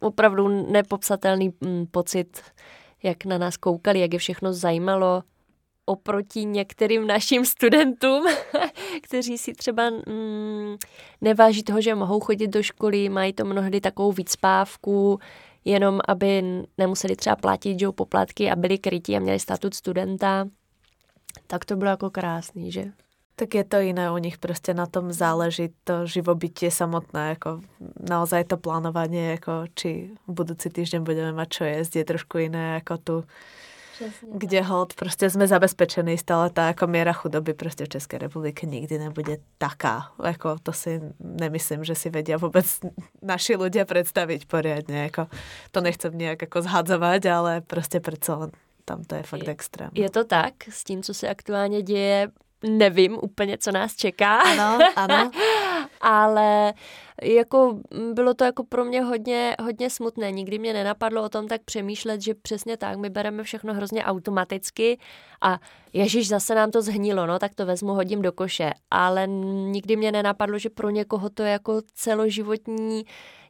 [0.00, 2.42] opravdu nepopsatelný mm, pocit,
[3.02, 5.22] jak na nás koukali, jak je všechno zajímalo
[5.86, 8.24] oproti některým našim studentům,
[9.02, 10.76] kteří si třeba mm,
[11.20, 15.18] neváží toho, že mohou chodit do školy, mají to mnohdy takovou víc pávku,
[15.64, 16.42] jenom aby
[16.78, 20.48] nemuseli třeba platit že, poplatky a byli krytí a měli statut studenta.
[21.46, 22.84] Tak to bylo jako krásný, že?
[23.36, 27.60] Tak je to jiné u nich, prostě na tom záleží to živobytie samotné, jako
[28.10, 32.74] naozaj to plánovanie, jako či v budúci týždeň budeme mať čo jesť, je trošku iné
[32.78, 33.24] jako tu,
[33.94, 34.68] Přesně kde tak.
[34.68, 39.36] hold, prostě jsme zabezpečení, stále ta jako míra chudoby prostě v České republice nikdy nebude
[39.58, 42.80] taká, jako to si nemyslím, že si vedia vůbec
[43.22, 45.26] naši lidé představit poriadně, jako
[45.70, 48.32] to nechcem nějak jako zhadzovat, ale prostě přece
[48.84, 49.90] tam to je fakt extrém.
[49.94, 52.28] Je to tak, s tím, co se aktuálně děje,
[52.68, 54.40] nevím úplně, co nás čeká.
[54.40, 55.30] Ano, ano.
[56.00, 56.74] Ale
[57.22, 57.80] jako
[58.12, 60.32] bylo to jako pro mě hodně, hodně smutné.
[60.32, 64.98] Nikdy mě nenapadlo o tom tak přemýšlet, že přesně tak, my bereme všechno hrozně automaticky
[65.42, 65.58] a
[65.92, 68.72] ježiš, zase nám to zhnilo, no tak to vezmu, hodím do koše.
[68.90, 73.04] Ale nikdy mě nenapadlo, že pro někoho to je jako celoživotní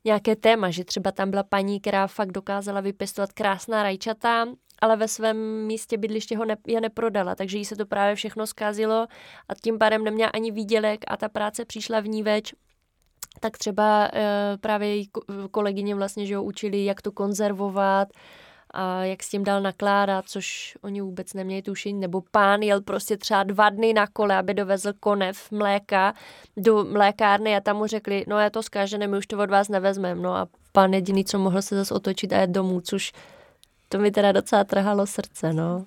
[0.04, 4.46] nějaké téma, že třeba tam byla paní, která fakt dokázala vypěstovat krásná rajčata
[4.78, 8.46] ale ve svém místě bydliště ho ne, je neprodala, takže jí se to právě všechno
[8.46, 9.06] zkazilo
[9.48, 12.54] a tím pádem neměla ani výdělek a ta práce přišla v ní več.
[13.40, 15.10] Tak třeba e, právě její
[15.50, 18.08] kolegyně vlastně, že ho učili, jak to konzervovat,
[18.76, 23.16] a jak s tím dál nakládat, což oni vůbec neměli tušení, nebo pán jel prostě
[23.16, 26.14] třeba dva dny na kole, aby dovezl konev mléka
[26.56, 29.68] do mlékárny a tam mu řekli, no je to zkážené, my už to od vás
[29.68, 33.12] nevezmeme, no a pán jediný, co mohl se zase otočit a jet domů, což
[33.94, 35.86] to mi teda docela trhalo srdce, no.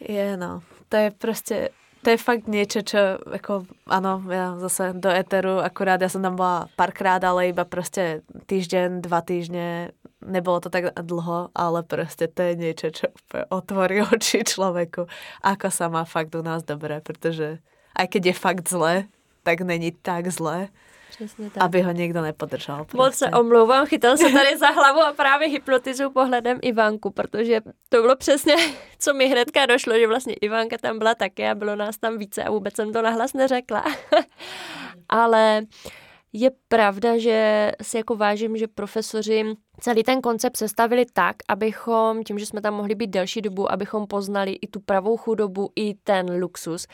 [0.00, 0.62] Je, no.
[0.88, 1.70] To je prostě,
[2.02, 6.34] to je fakt niečo, čo, ako, ano, ja zase do Eteru, akurát ja som tam
[6.34, 9.94] bola párkrát, ale iba prostě týždeň, dva týždne,
[10.26, 13.06] nebolo to tak dlho, ale prostě to je niečo, čo
[13.48, 15.06] otvorí oči človeku,
[15.42, 17.58] ako sa má fakt u nás dobré, protože
[17.94, 19.06] aj keď je fakt zle,
[19.42, 20.68] tak není tak zle,
[21.16, 21.62] Přesně tak.
[21.62, 22.76] Aby ho někdo nepodržal.
[22.84, 22.96] Prostě.
[22.96, 28.02] Moc se omlouvám, chytal se tady za hlavu a právě hypnotizuju pohledem Ivanku, protože to
[28.02, 28.54] bylo přesně,
[28.98, 32.44] co mi hnedka došlo, že vlastně Ivanka tam byla také a bylo nás tam více
[32.44, 33.84] a vůbec jsem to nahlas neřekla.
[35.08, 35.62] Ale
[36.32, 39.44] je pravda, že si jako vážím, že profesoři
[39.80, 44.06] celý ten koncept sestavili tak, abychom, tím, že jsme tam mohli být delší dobu, abychom
[44.06, 46.86] poznali i tu pravou chudobu, i ten luxus.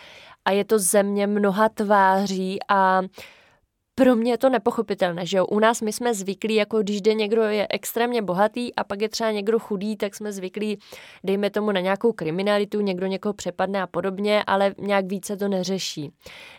[0.45, 3.03] A je to země mnoha tváří a
[3.95, 5.47] pro mě je to nepochopitelné, že jo.
[5.47, 9.09] U nás my jsme zvyklí, jako když jde někdo je extrémně bohatý a pak je
[9.09, 10.79] třeba někdo chudý, tak jsme zvyklí,
[11.25, 16.13] dejme tomu na nějakou kriminalitu, někdo někoho přepadne a podobně, ale nějak více to neřeší.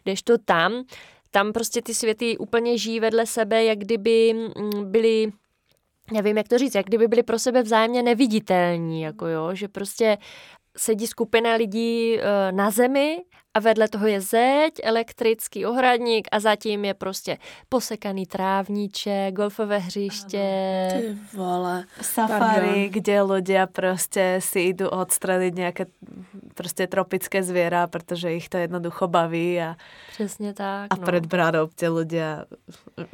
[0.04, 0.84] Když to tam,
[1.32, 5.32] tam prostě ty světy úplně žijí vedle sebe, jak kdyby mm, byly
[6.12, 10.18] nevím, jak to říct, jak kdyby byli pro sebe vzájemně neviditelní, jako jo, že prostě
[10.78, 13.18] sedí skupina lidí eh, na zemi
[13.54, 17.38] a vedle toho je zeď, elektrický ohradník a zatím je prostě
[17.70, 20.48] posekaný trávníček, golfové hřiště.
[20.92, 21.86] Ty vole.
[22.02, 22.90] Safari, Pardon.
[22.90, 25.86] kde ľudia prostě si idú odstreliť nějaké
[26.54, 29.76] prostě tropické zvěra, protože jich to jednoducho baví a,
[30.14, 31.02] Přesně tak, a no.
[31.06, 32.46] před brádou tie ľudia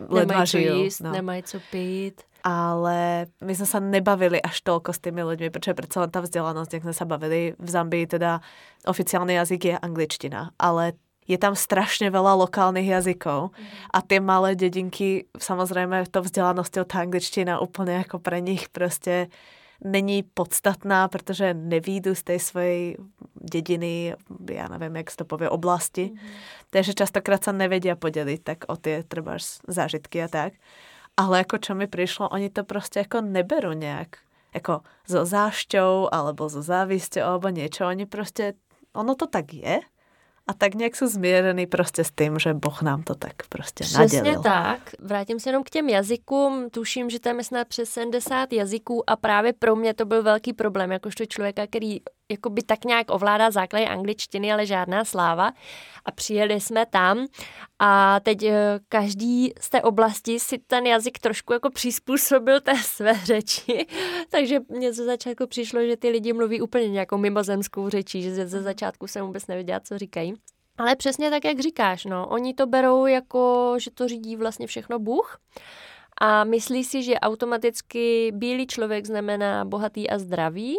[0.10, 1.12] ledva Nemají co jíst, no.
[1.12, 6.04] nemají co pít ale my sme sa nebavili až toľko s tými ľuďmi, pretože predsa
[6.04, 8.40] len tá vzdelanosť, jak sme sa bavili, v Zambii teda
[8.88, 10.96] oficiálny jazyk je angličtina, ale
[11.30, 13.94] je tam strašne veľa lokálnych jazykov mm.
[13.94, 19.30] a tie malé dedinky, samozrejme to vzdělanosťou tá angličtina úplne ako pre nich prostě
[19.84, 22.98] není podstatná, protože nevídu z tej svojej
[23.42, 24.16] dediny,
[24.52, 26.12] ja neviem, jak se to povie, oblasti.
[26.12, 26.20] Mm.
[26.70, 30.54] Takže častokrát sa nevedia podeliť tak o tie třeba zážitky a tak
[31.20, 34.08] ale jako čo mi přišlo, oni to prostě jako neberou nějak
[34.54, 37.86] jako so zášťou alebo so závisťou alebo niečo.
[37.86, 38.54] Oni prostě,
[38.96, 39.80] ono to tak je
[40.48, 44.22] a tak nějak jsou zmířený prostě s tím, že Boh nám to tak prostě Přesně
[44.22, 44.42] nadělil.
[44.42, 44.80] tak.
[45.00, 46.70] Vrátím se jenom k těm jazykům.
[46.70, 50.54] Tuším, že tam je snad přes 70 jazyků a právě pro mě to byl velký
[50.54, 55.52] problém, jakožto člověka, který jakoby tak nějak ovládá základy angličtiny, ale žádná sláva.
[56.06, 57.28] A přijeli jsme tam
[57.80, 63.14] a teď eh, každý z té oblasti si ten jazyk trošku jako přizpůsobil té své
[63.14, 63.88] řeči.
[64.30, 68.62] Takže mně ze začátku přišlo, že ty lidi mluví úplně nějakou mimozemskou řečí, že ze
[68.62, 70.34] začátku jsem vůbec nevěděla, co říkají.
[70.78, 75.00] Ale přesně tak, jak říkáš, no, oni to berou jako, že to řídí vlastně všechno
[75.00, 75.40] Bůh
[76.22, 80.76] a myslí si, že automaticky bílý člověk znamená bohatý a zdravý,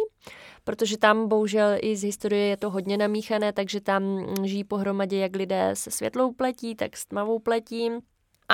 [0.63, 5.35] protože tam bohužel i z historie je to hodně namíchané, takže tam žijí pohromadě jak
[5.35, 7.89] lidé se světlou pletí, tak s tmavou pletí.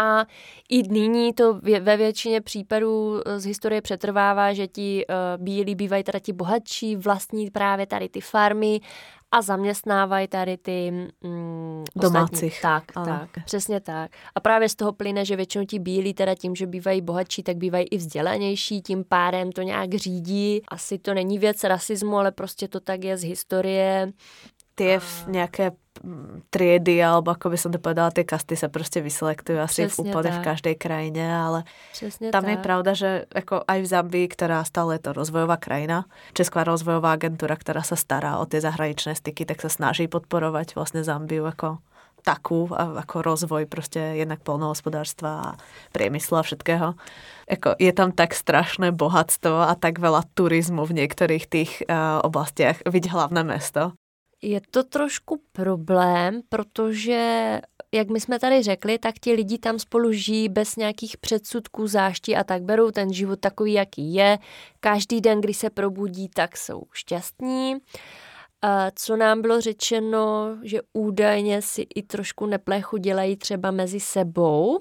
[0.02, 0.26] A
[0.70, 6.20] i nyní to ve většině případů z historie přetrvává, že ti uh, bílí bývají teda
[6.20, 8.80] ti bohatší, vlastní právě tady ty farmy
[9.32, 10.92] a zaměstnávají tady ty
[11.24, 12.62] mm, domácích.
[12.62, 13.08] Tak, ale.
[13.08, 14.12] tak, přesně tak.
[14.36, 17.58] A právě z toho plyne, že většinou ti bílí teda tím, že bývají bohatší, tak
[17.58, 20.62] bývají i vzdělanější, tím pádem to nějak řídí.
[20.68, 24.14] Asi to není věc rasismu, ale prostě to tak je z historie
[24.78, 25.74] tie v nejaké
[26.50, 30.32] triedy, alebo ako by som to povedala, tie kasty sa proste vyselektujú asi v úplne
[30.32, 30.40] tak.
[30.42, 32.52] v každej krajine, ale Přesně tam tak.
[32.52, 37.14] je pravda, že ako aj v Zambii, ktorá stále je to rozvojová krajina, Česká rozvojová
[37.14, 41.80] agentúra, ktorá sa stará o tie zahraničné styky, tak sa snaží podporovať vlastne Zambiu ako
[42.28, 45.56] takú, ako rozvoj prostě jednak polnohospodárstva a
[45.92, 46.94] priemyslu a všetkého.
[47.50, 52.84] Jako je tam tak strašné bohatstvo a tak veľa turizmu v niektorých tých uh, oblastiach.
[52.84, 53.96] Vidť hlavné mesto.
[54.42, 57.60] Je to trošku problém, protože,
[57.92, 62.36] jak my jsme tady řekli, tak ti lidi tam spolu žijí bez nějakých předsudků, záští
[62.36, 64.38] a tak berou ten život takový, jaký je.
[64.80, 67.76] Každý den, kdy se probudí, tak jsou šťastní.
[68.96, 74.80] Co nám bylo řečeno, že údajně si i trošku neplechu dělají třeba mezi sebou.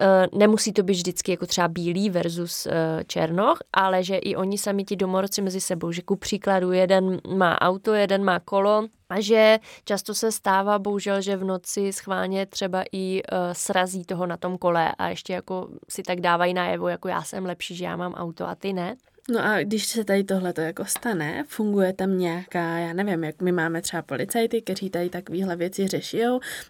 [0.00, 4.58] E, nemusí to být vždycky jako třeba bílý versus e, černoch, ale že i oni
[4.58, 9.20] sami ti domorodci mezi sebou, že ku příkladu jeden má auto, jeden má kolo, a
[9.20, 14.36] že často se stává, bohužel, že v noci schválně třeba i uh, srazí toho na
[14.36, 17.96] tom kole a ještě jako si tak dávají najevo, jako já jsem lepší, že já
[17.96, 18.96] mám auto a ty ne.
[19.30, 23.42] No a když se tady tohle to jako stane, funguje tam nějaká, já nevím, jak
[23.42, 26.18] my máme třeba policajty, kteří tady takovéhle věci řeší,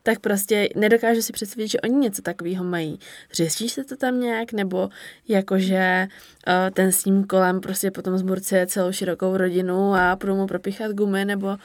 [0.02, 2.98] tak prostě nedokážu si představit, že oni něco takového mají.
[3.32, 4.88] Řeší se to tam nějak, nebo
[5.28, 6.06] jakože
[6.46, 10.92] uh, ten s tím kolem prostě potom zburcuje celou širokou rodinu a budou mu propíchat
[10.92, 11.56] gumy, nebo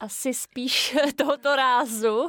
[0.00, 2.28] asi spíš tohoto rázu,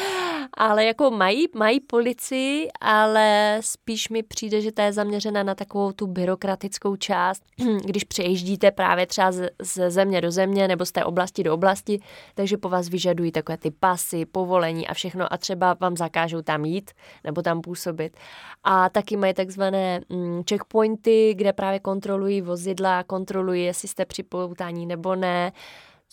[0.54, 5.92] ale jako mají, mají policii, ale spíš mi přijde, že ta je zaměřena na takovou
[5.92, 7.42] tu byrokratickou část,
[7.84, 12.00] když přejíždíte právě třeba ze, ze země do země nebo z té oblasti do oblasti,
[12.34, 16.64] takže po vás vyžadují takové ty pasy, povolení a všechno a třeba vám zakážou tam
[16.64, 16.90] jít
[17.24, 18.16] nebo tam působit.
[18.64, 25.14] A taky mají takzvané mm, checkpointy, kde právě kontrolují vozidla, kontrolují, jestli jste připoutání nebo
[25.14, 25.52] ne,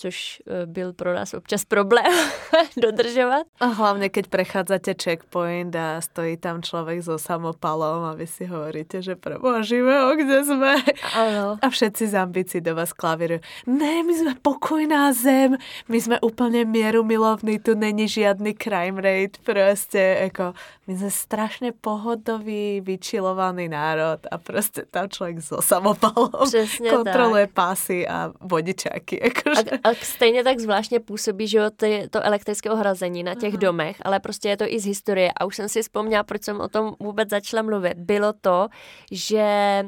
[0.01, 2.13] což eh, byl pro nás občas problém
[2.81, 3.47] dodržovat.
[3.59, 9.01] A hlavně, keď prechádzate checkpoint a stojí tam člověk so samopalom a vy si hovoríte,
[9.01, 10.75] že preboha živého, kde jsme?
[11.15, 11.57] Ano.
[11.61, 13.39] A všetci z ambicí do vás klavírují.
[13.67, 15.55] Ne, my jsme pokojná zem,
[15.89, 20.53] my jsme úplně mieru milovní, tu není žádný crime rate, prostě jako
[20.87, 27.53] my jsme strašně pohodový, vyčilovaný národ a prostě tam člověk so samopalom Přesně kontroluje tak.
[27.53, 29.19] pásy a vodičáky.
[29.23, 29.77] Jakože.
[29.83, 33.60] A, a stejně tak zvláštně působí, že ty, to elektrické ohrazení na těch uh-huh.
[33.60, 35.32] domech, ale prostě je to i z historie.
[35.38, 37.93] A už jsem si vzpomněla, proč jsem o tom vůbec začala mluvit.
[37.97, 38.67] Bylo to,
[39.12, 39.84] že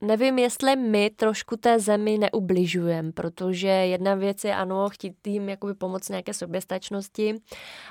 [0.00, 5.74] nevím, jestli my trošku té zemi neubližujeme, protože jedna věc je ano, chtít jim jakoby
[5.74, 7.34] pomoct nějaké soběstačnosti,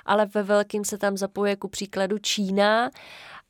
[0.05, 2.89] ale ve velkým se tam zapoje ku příkladu Čína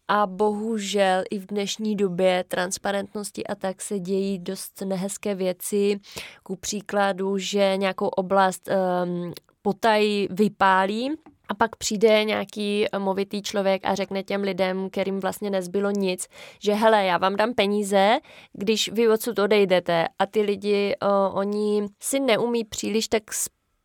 [0.09, 5.99] a bohužel i v dnešní době transparentnosti a tak se dějí dost nehezké věci.
[6.43, 11.11] Ku příkladu, že nějakou oblast um, potají vypálí
[11.49, 16.27] a pak přijde nějaký movitý člověk a řekne těm lidem, kterým vlastně nezbylo nic,
[16.63, 18.19] že hele, já vám dám peníze,
[18.53, 20.05] když vy odsud odejdete.
[20.19, 23.23] A ty lidi, o, oni si neumí příliš tak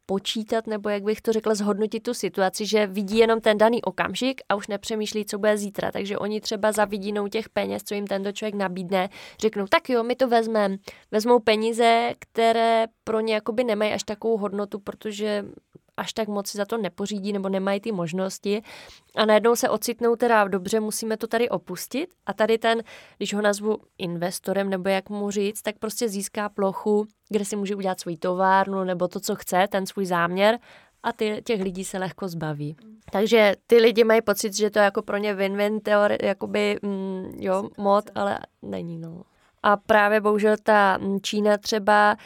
[0.07, 4.40] počítat, nebo jak bych to řekla, zhodnotit tu situaci, že vidí jenom ten daný okamžik
[4.49, 5.93] a už nepřemýšlí, co bude zítra.
[5.93, 10.03] Takže oni třeba za vidinou těch peněz, co jim tento člověk nabídne, řeknou, tak jo,
[10.03, 10.77] my to vezmeme.
[11.11, 15.45] Vezmou peníze, které pro ně jakoby nemají až takovou hodnotu, protože
[15.96, 18.62] až tak moc za to nepořídí nebo nemají ty možnosti
[19.16, 22.83] a najednou se ocitnou teda dobře, musíme to tady opustit a tady ten,
[23.16, 27.76] když ho nazvu investorem nebo jak mu říct, tak prostě získá plochu, kde si může
[27.76, 30.59] udělat svůj továrnu nebo to, co chce, ten svůj záměr
[31.02, 32.76] a ty, těch lidí se lehko zbaví.
[33.12, 37.33] Takže ty lidi mají pocit, že to je jako pro ně win-win teorie, jakoby, mm,
[37.38, 39.22] jo, mod, ale není, no.
[39.62, 42.16] A právě bohužel ta Čína třeba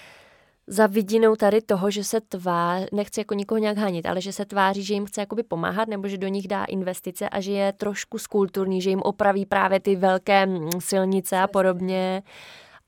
[0.68, 4.44] za vidinou tady toho, že se tvá, nechci jako nikoho nějak hanit, ale že se
[4.44, 7.72] tváří, že jim chce jakoby pomáhat nebo že do nich dá investice a že je
[7.72, 12.22] trošku skulturní, že jim opraví právě ty velké mm, silnice a podobně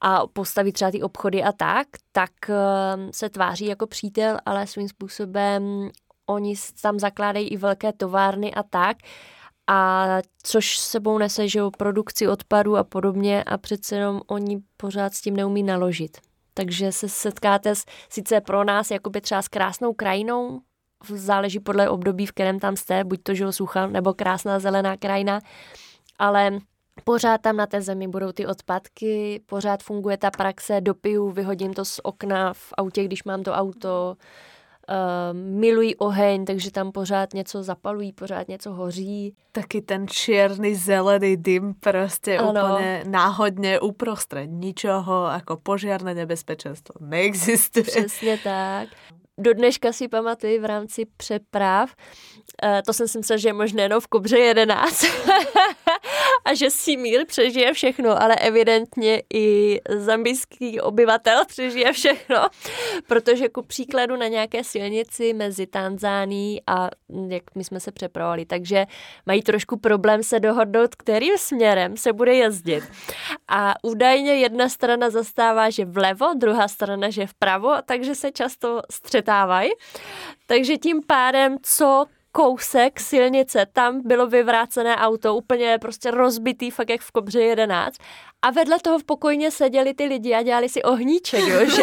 [0.01, 4.89] a postaví třeba ty obchody a tak, tak ehm, se tváří jako přítel, ale svým
[4.89, 5.91] způsobem
[6.27, 8.97] oni tam zakládají i velké továrny a tak,
[9.67, 10.07] a
[10.43, 15.37] což sebou nese, že produkci odpadu a podobně a přece jenom oni pořád s tím
[15.37, 16.30] neumí naložit
[16.61, 20.61] takže se setkáte s, sice pro nás jakoby třeba s krásnou krajinou,
[21.09, 25.41] záleží podle období, v kterém tam jste, buď to, ho sucha, nebo krásná zelená krajina,
[26.19, 26.59] ale
[27.05, 31.85] pořád tam na té zemi budou ty odpadky, pořád funguje ta praxe, dopiju, vyhodím to
[31.85, 34.17] z okna v autě, když mám to auto,
[35.33, 39.35] milují oheň, takže tam pořád něco zapalují, pořád něco hoří.
[39.53, 42.51] Taky ten čierny zelený dym prostě ano.
[42.51, 47.85] úplně náhodně uprostred ničoho, jako požiarné nebezpečenstvo neexistuje.
[47.85, 48.89] Přesně tak
[49.41, 51.95] do dneška si pamatuju v rámci přeprav,
[52.65, 55.05] uh, to jsem si myslela, že je možné jenom v Kobře 11
[56.45, 62.37] a že si mír přežije všechno, ale evidentně i zambijský obyvatel přežije všechno,
[63.07, 66.89] protože ku příkladu na nějaké silnici mezi Tanzánií a
[67.29, 68.87] jak my jsme se přepravovali, takže
[69.27, 72.85] mají trošku problém se dohodnout, kterým směrem se bude jezdit.
[73.49, 79.30] A údajně jedna strana zastává, že vlevo, druhá strana, že vpravo, takže se často střetá
[79.31, 79.71] dostávají.
[80.47, 87.01] Takže tím pádem, co kousek silnice, tam bylo vyvrácené auto, úplně prostě rozbitý, fakt jak
[87.01, 87.97] v Kobře 11.
[88.43, 91.65] A vedle toho v pokojně seděli ty lidi a dělali si ohníček, jo.
[91.65, 91.83] Že...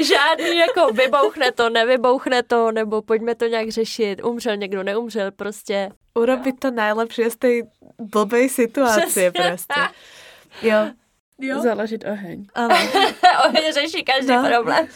[0.04, 5.90] Žádný jako vybouchne to, nevybouchne to, nebo pojďme to nějak řešit, umřel někdo, neumřel, prostě.
[6.14, 7.48] Urobit to nejlepší z té
[7.98, 9.80] blbej situace prostě.
[10.62, 10.76] Jo,
[11.46, 11.62] Jo?
[11.62, 12.46] Založit oheň.
[12.54, 12.74] Ano.
[13.48, 14.48] oheň řeší každý no.
[14.48, 14.88] problém.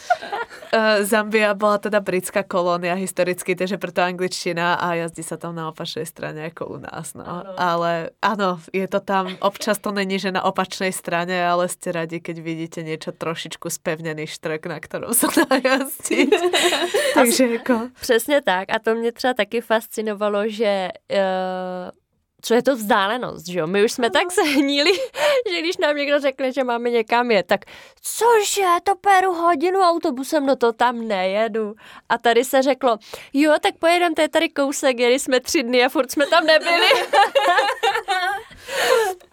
[0.73, 5.69] uh, Zambia bola teda britská kolónia historicky, takže preto angličtina a jazdí sa tam na
[5.69, 7.13] opačnej strane ako u nás.
[7.13, 7.23] No.
[7.25, 7.53] Ano.
[7.57, 7.91] Ale
[8.21, 12.37] áno, je to tam, občas to není, že na opačnej strane, ale ste radi, keď
[12.41, 16.33] vidíte niečo trošičku spevnený štrek, na ktorom sa dá jazdiť.
[17.17, 17.89] takže jako...
[18.01, 21.98] Přesně tak a to mě třeba taky fascinovalo, že uh,
[22.41, 23.67] co je to vzdálenost, že jo?
[23.67, 24.09] My už jsme no.
[24.09, 24.91] tak sehníli,
[25.51, 27.65] že když nám někdo řekne, že máme někam jet, tak
[28.01, 31.75] cože, to peru hodinu autobusem, no to tam nejedu.
[32.09, 32.97] A tady se řeklo,
[33.33, 36.45] jo, tak pojedeme, to je tady kousek, jeli jsme tři dny a furt jsme tam
[36.45, 36.87] nebyli.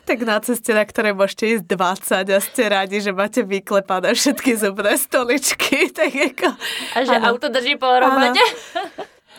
[0.05, 4.57] tak na cestě, na které můžete jít 20 a jste rádi, že máte vyklepané všetky
[4.57, 6.57] zubné stoličky, tak jako...
[6.95, 7.31] A že ano.
[7.31, 8.41] auto drží pohromadě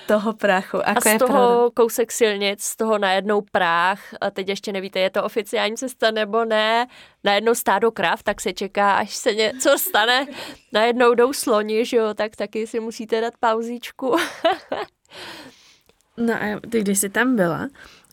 [0.07, 0.77] toho prachu.
[0.77, 1.69] Ako a z toho pravda?
[1.73, 6.45] kousek silnic, z toho najednou prach, a teď ještě nevíte, je to oficiální cesta nebo
[6.45, 6.87] ne,
[7.23, 10.27] najednou stádo krav, tak se čeká, až se něco stane,
[10.73, 14.15] najednou jdou sloni, že jo, tak taky si musíte dát pauzíčku.
[16.17, 17.67] no a ty, když jsi tam byla,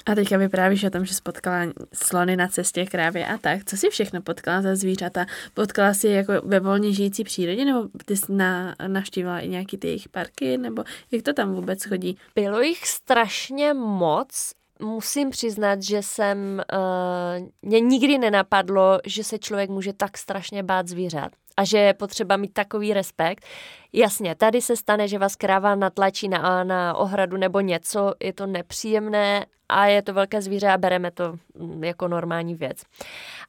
[0.07, 3.64] a teďka vyprávíš o tom, že spotkala slony na cestě, krávy a tak.
[3.64, 5.26] Co si všechno potkala za zvířata?
[5.55, 9.86] Potkala si jako ve volně žijící přírodě, nebo ty jsi na, navštívila i nějaký ty
[9.86, 12.18] jejich parky, nebo jak to tam vůbec chodí?
[12.34, 14.52] Bylo jich strašně moc.
[14.80, 20.88] Musím přiznat, že jsem, uh, mě nikdy nenapadlo, že se člověk může tak strašně bát
[20.88, 23.44] zvířat a že je potřeba mít takový respekt.
[23.92, 28.46] Jasně, tady se stane, že vás kráva natlačí na, na ohradu nebo něco, je to
[28.46, 32.82] nepříjemné a je to velké zvíře a bereme to mm, jako normální věc.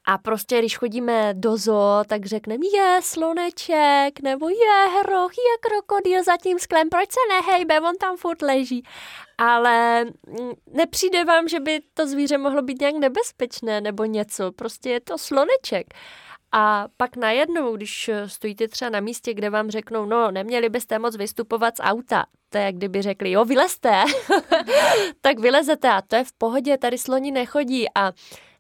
[0.06, 6.24] A prostě, když chodíme do zoo, tak řekneme, je sloneček, nebo je hroch, je krokodýl
[6.24, 8.84] za tím sklem, proč se nehejbe, on tam furt leží.
[9.38, 14.90] Ale mm, nepřijde vám, že by to zvíře mohlo být nějak nebezpečné nebo něco, prostě
[14.90, 15.94] je to sloneček.
[16.58, 21.18] A pak najednou, když stojíte třeba na místě, kde vám řeknou, no, neměli byste moc
[21.18, 24.04] vystupovat z auta, to je kdyby řekli, jo, vylezte,
[25.22, 27.86] tak vylezete a to je v pohodě, tady sloni nechodí.
[27.96, 28.12] A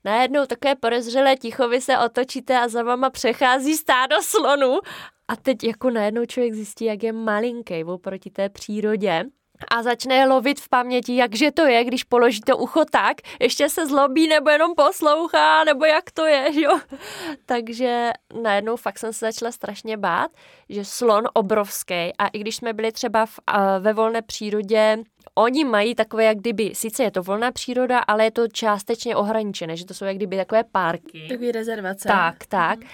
[0.05, 4.79] najednou takové podezřelé ticho, vy se otočíte a za vama přechází stádo slonů
[5.27, 9.25] a teď jako najednou člověk zjistí, jak je malinký oproti té přírodě
[9.71, 13.87] a začne lovit v paměti, jakže to je, když položí to ucho tak, ještě se
[13.87, 16.79] zlobí nebo jenom poslouchá, nebo jak to je, jo.
[17.45, 20.31] Takže najednou fakt jsem se začala strašně bát,
[20.69, 24.97] že slon obrovský a i když jsme byli třeba v, uh, ve volné přírodě,
[25.35, 29.77] oni mají takové, jak kdyby, sice je to volná příroda, ale je to částečně ohraničené,
[29.77, 31.25] že to jsou jak kdyby takové parky.
[31.29, 32.07] Takový rezervace.
[32.07, 32.79] Tak, tak.
[32.79, 32.85] Mm.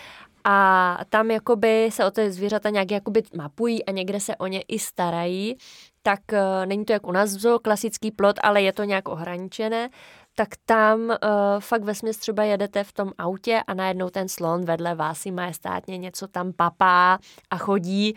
[0.44, 4.62] A tam jakoby se o ty zvířata nějak jakoby mapují a někde se o ně
[4.68, 5.58] i starají
[6.02, 7.30] tak uh, není to jak u nás
[7.60, 9.90] klasický plot, ale je to nějak ohraničené,
[10.36, 11.16] tak tam uh,
[11.60, 15.98] fakt ve třeba jedete v tom autě a najednou ten slon vedle vás si majestátně
[15.98, 18.16] něco tam papá a chodí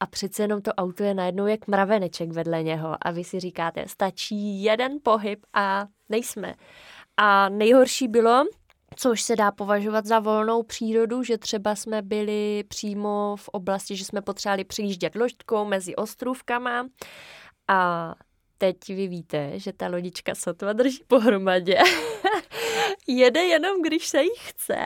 [0.00, 3.84] a přece jenom to auto je najednou jak mraveneček vedle něho a vy si říkáte,
[3.88, 6.54] stačí jeden pohyb a nejsme.
[7.16, 8.44] A nejhorší bylo,
[8.96, 14.04] což se dá považovat za volnou přírodu, že třeba jsme byli přímo v oblasti, že
[14.04, 16.86] jsme potřebovali přijíždět loďkou mezi ostrůvkama
[17.68, 18.14] a
[18.58, 21.78] teď vy víte, že ta lodička sotva drží pohromadě.
[23.06, 24.78] Jede jenom, když se jí chce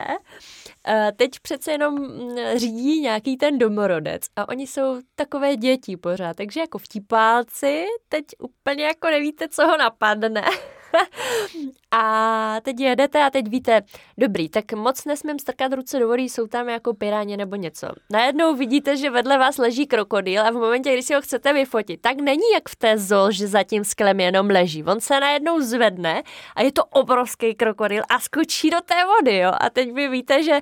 [0.87, 6.37] eh, teď přece jenom mm, řídí nějaký ten domorodec a oni jsou takové děti pořád,
[6.37, 10.43] takže jako vtipálci, teď úplně jako nevíte, co ho napadne.
[11.91, 13.81] a teď jedete a teď víte,
[14.17, 17.87] dobrý, tak moc nesmím strkat ruce do vody, jsou tam jako piráně nebo něco.
[18.11, 22.01] Najednou vidíte, že vedle vás leží krokodýl a v momentě, kdy si ho chcete vyfotit,
[22.01, 24.83] tak není jak v té zoo, že za tím sklem jenom leží.
[24.83, 26.23] On se najednou zvedne
[26.55, 29.51] a je to obrovský krokodýl a skočí do té vody, jo.
[29.59, 30.59] A teď vy víte, že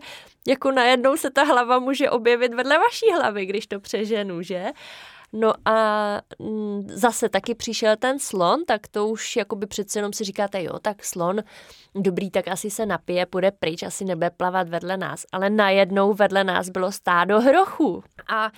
[0.47, 4.65] jako najednou se ta hlava může objevit vedle vaší hlavy, když to přeženu, že?
[5.34, 10.23] No a mm, zase taky přišel ten slon, tak to už jakoby přece jenom si
[10.23, 11.43] říkáte, jo, tak slon,
[11.95, 15.25] dobrý, tak asi se napije, půjde pryč, asi nebude plavat vedle nás.
[15.32, 18.03] Ale najednou vedle nás bylo stádo hrochu.
[18.34, 18.51] A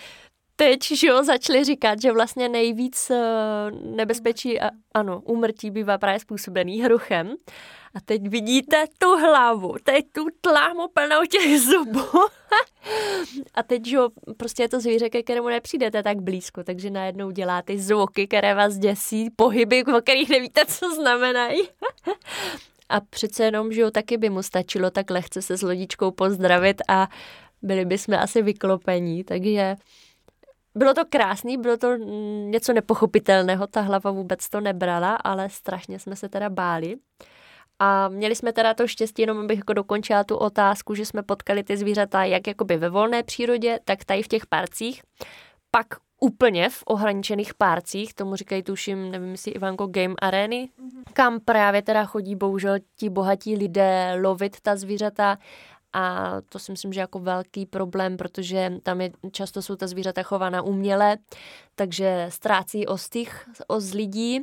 [0.55, 6.20] teď, že jo, začali říkat, že vlastně nejvíc eh, nebezpečí, a, ano, úmrtí bývá právě
[6.20, 7.36] způsobený hruchem.
[7.95, 11.99] A teď vidíte tu hlavu, teď tu tlámu plnou těch zubů.
[13.53, 13.97] a teď, že
[14.37, 18.55] prostě je to zvíře, ke kterému nepřijdete tak blízko, takže najednou dělá ty zvuky, které
[18.55, 21.61] vás děsí, pohyby, o kterých nevíte, co znamenají.
[22.89, 26.81] a přece jenom, že jo, taky by mu stačilo tak lehce se s lodičkou pozdravit
[26.87, 27.07] a
[27.61, 29.75] byli bychom asi vyklopení, takže
[30.75, 31.95] bylo to krásný, bylo to
[32.45, 36.95] něco nepochopitelného, ta hlava vůbec to nebrala, ale strašně jsme se teda báli.
[37.80, 41.63] A měli jsme teda to štěstí, jenom abych jako dokončila tu otázku, že jsme potkali
[41.63, 45.01] ty zvířata jak jakoby ve volné přírodě, tak tady v těch parcích.
[45.71, 45.88] Pak
[46.19, 51.03] úplně v ohraničených párcích, tomu říkají tuším, nevím jestli Ivanko Game Areny, mm-hmm.
[51.13, 55.38] kam právě teda chodí bohužel ti bohatí lidé lovit ta zvířata
[55.93, 60.23] a to si myslím, že jako velký problém, protože tam je, často jsou ta zvířata
[60.23, 61.17] chována uměle,
[61.75, 64.41] takže ztrácí ostych z lidí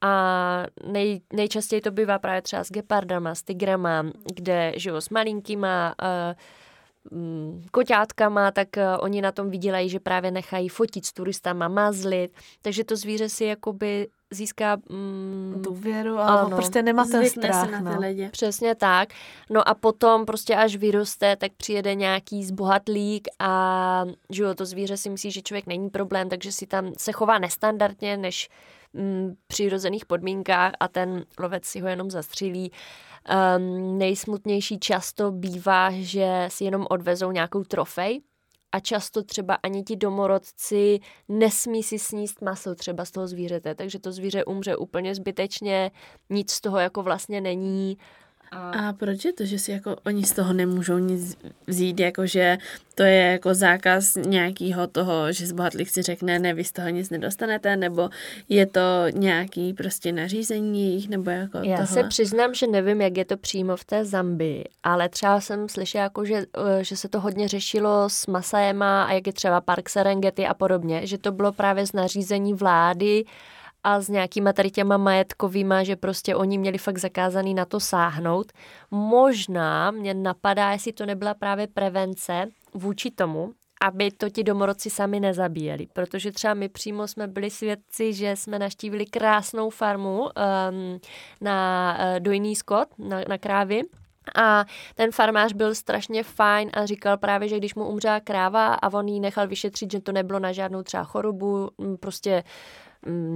[0.00, 5.94] a nej, nejčastěji to bývá právě třeba s gepardama, s tigrama, kde žijou s malinkýma
[6.02, 12.32] uh, koťátkama, tak uh, oni na tom vydělají, že právě nechají fotit s turistama, mazlit,
[12.62, 17.70] takže to zvíře si jakoby získá mm, důvěru, ale prostě nemá ten strach.
[17.70, 18.00] Se na no.
[18.00, 18.28] lidi.
[18.28, 19.08] Přesně tak.
[19.50, 24.96] No a potom prostě až vyroste, tak přijede nějaký zbohatlík a že jo, to zvíře
[24.96, 28.48] si myslí, že člověk není problém, takže si tam se chová nestandardně, než
[28.92, 32.72] mm, přirozených podmínkách a ten lovec si ho jenom zastřelí.
[33.56, 38.20] Um, nejsmutnější často bývá, že si jenom odvezou nějakou trofej,
[38.72, 43.98] a často třeba ani ti domorodci nesmí si sníst maso třeba z toho zvířete, takže
[43.98, 45.90] to zvíře umře úplně zbytečně,
[46.30, 47.98] nic z toho jako vlastně není
[48.52, 48.70] a...
[48.70, 52.58] a proč je to, že si jako oni z toho nemůžou nic vzít, jako že
[52.94, 57.10] to je jako zákaz nějakého toho, že zbohatlík si řekne, ne, vy z toho nic
[57.10, 58.10] nedostanete, nebo
[58.48, 58.80] je to
[59.10, 61.86] nějaký prostě nařízení jejich, nebo jako Já tohle?
[61.86, 66.04] se přiznám, že nevím, jak je to přímo v té Zambii, ale třeba jsem slyšela,
[66.04, 69.88] jako, že, eh, že se to hodně řešilo s Masajema a jak je třeba Park
[69.88, 73.24] Serengeti a podobně, že to bylo právě z nařízení vlády,
[73.84, 78.52] a s nějakýma tady těma majetkovýma, že prostě oni měli fakt zakázaný na to sáhnout.
[78.90, 83.52] Možná mě napadá, jestli to nebyla právě prevence vůči tomu,
[83.82, 85.86] aby to ti domorodci sami nezabíjeli.
[85.92, 90.30] Protože třeba my přímo jsme byli svědci, že jsme naštívili krásnou farmu um,
[91.40, 93.82] na uh, dojný skot, na, na krávy.
[94.34, 94.64] A
[94.94, 99.08] ten farmář byl strašně fajn a říkal právě, že když mu umřela kráva a on
[99.08, 101.70] ji nechal vyšetřit, že to nebylo na žádnou třeba chorobu,
[102.00, 102.42] prostě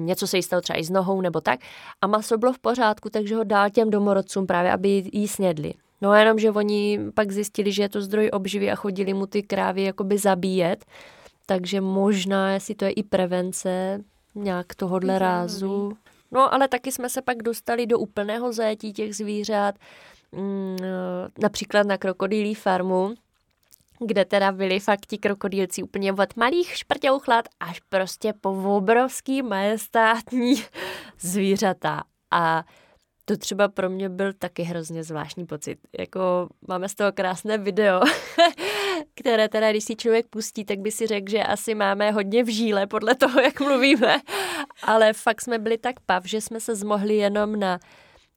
[0.04, 1.60] něco se jí stalo třeba i s nohou nebo tak.
[2.02, 5.74] A maso bylo v pořádku, takže ho dál těm domorodcům právě, aby jí snědli.
[6.00, 9.26] No a jenom, že oni pak zjistili, že je to zdroj obživy a chodili mu
[9.26, 10.84] ty krávy jakoby zabíjet.
[11.46, 14.00] Takže možná, jestli to je i prevence
[14.34, 15.92] nějak tohodle rázu.
[16.32, 19.74] No ale taky jsme se pak dostali do úplného zajetí těch zvířat,
[20.32, 20.76] mm,
[21.42, 23.14] například na krokodýlí farmu,
[23.98, 30.54] kde teda byli fakt ti krokodýlci úplně od malých šprťouchlat až prostě po obrovský majestátní
[31.20, 32.02] zvířata.
[32.30, 32.64] A
[33.24, 35.78] to třeba pro mě byl taky hrozně zvláštní pocit.
[35.98, 38.00] Jako máme z toho krásné video,
[39.14, 42.48] které teda, když si člověk pustí, tak by si řekl, že asi máme hodně v
[42.48, 44.20] žíle podle toho, jak mluvíme.
[44.82, 47.78] Ale fakt jsme byli tak pav, že jsme se zmohli jenom na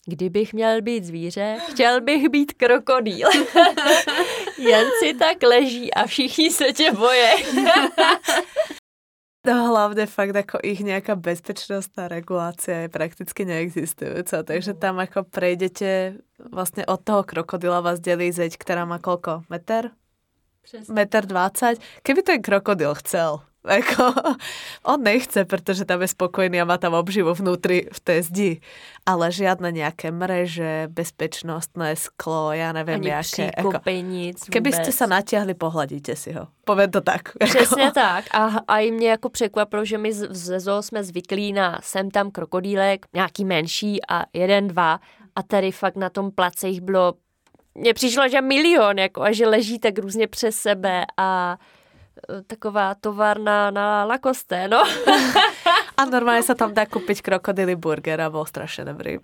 [0.09, 3.27] Kdybych měl být zvíře, chtěl bych být krokodýl.
[4.57, 7.31] Jen si tak leží a všichni se tě boje.
[9.47, 16.19] No hlavne fakt ako ich nejaká bezpečnostná regulácia je prakticky neexistujúca, takže tam ako prejdete
[16.51, 19.47] vlastne od toho krokodila vás delí zeď, ktorá má koľko?
[19.47, 19.95] Meter?
[20.67, 20.93] Přesně.
[20.93, 21.79] Meter 20?
[22.03, 23.39] Keby ten krokodil chcel
[23.77, 24.13] Jako,
[24.83, 28.61] on nechce, protože tam je spokojný a má tam obživu vnútri v té zdi.
[29.07, 33.51] Ale žiadne nejaké mreže, bezpečnostné sklo, ja neviem, Ani jaké.
[33.55, 36.47] příkopy, nic Keby ste sa natiahli, pohladíte si ho.
[36.67, 37.31] Poviem to tak.
[37.39, 38.25] Přesně tak.
[38.35, 42.11] A, a i mě jako překvapilo, že my z- ze zoo jsme zvyklí na sem
[42.11, 44.99] tam krokodýlek, nějaký menší a jeden, dva.
[45.35, 47.13] A tady fakt na tom place jich bylo,
[47.75, 51.57] mně přišlo, že milion, jako, a že leží tak různě přes sebe a
[52.47, 54.83] taková továrna na lakosté, no.
[55.97, 59.17] A normálne sa tam dá kúpiť krokodily burger a bol strašne dobrý.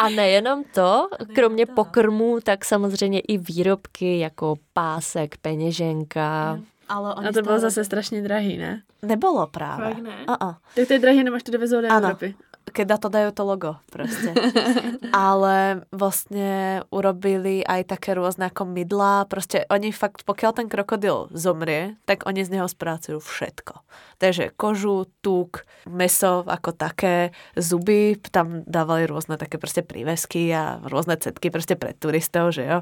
[0.00, 6.58] A nejenom to, kromě pokrmů, tak samozřejmě i výrobky jako pásek, peněženka.
[6.88, 8.82] Ale A to bylo zase strašně drahý, ne?
[9.02, 9.84] Nebolo práve.
[9.84, 10.16] Fakt ne?
[10.28, 10.54] Uh-uh.
[10.74, 11.88] Tak to je drahý, nemáš to dovezou do.
[11.96, 12.34] Evropy.
[12.70, 14.32] Keď na to dajú to logo proste.
[15.14, 19.26] Ale vlastne urobili aj také rôzne ako mydlá.
[19.26, 23.82] Proste oni fakt, pokiaľ ten krokodil zomrie, tak oni z neho sprácujú všetko.
[24.22, 31.18] Takže kožu, tuk, meso ako také, zuby, tam dávali rôzne také proste prívesky a rôzne
[31.18, 32.78] cetky proste pre turistov, že jo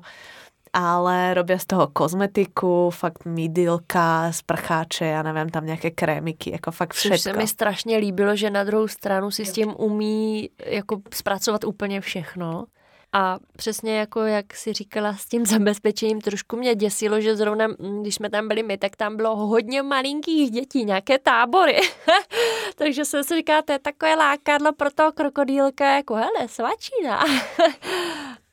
[0.73, 6.95] ale robia z toho kozmetiku, fakt mydilka, sprcháče, ja neviem, tam nejaké krémiky, ako fakt
[6.95, 11.65] Což se mi strašně líbilo, že na druhou stranu si s tím umí jako zpracovat
[11.65, 12.65] úplně všechno.
[13.13, 18.03] A přesně jako, jak si říkala, s tím zabezpečením trošku mě děsilo, že zrovna, mm,
[18.03, 21.81] když jsme tam byli my, tak tam bylo hodně malinkých dětí, nějaké tábory.
[22.77, 27.25] Takže jsem si říkala, to je takové lákadlo pro toho krokodýlka, jako hele, svačina.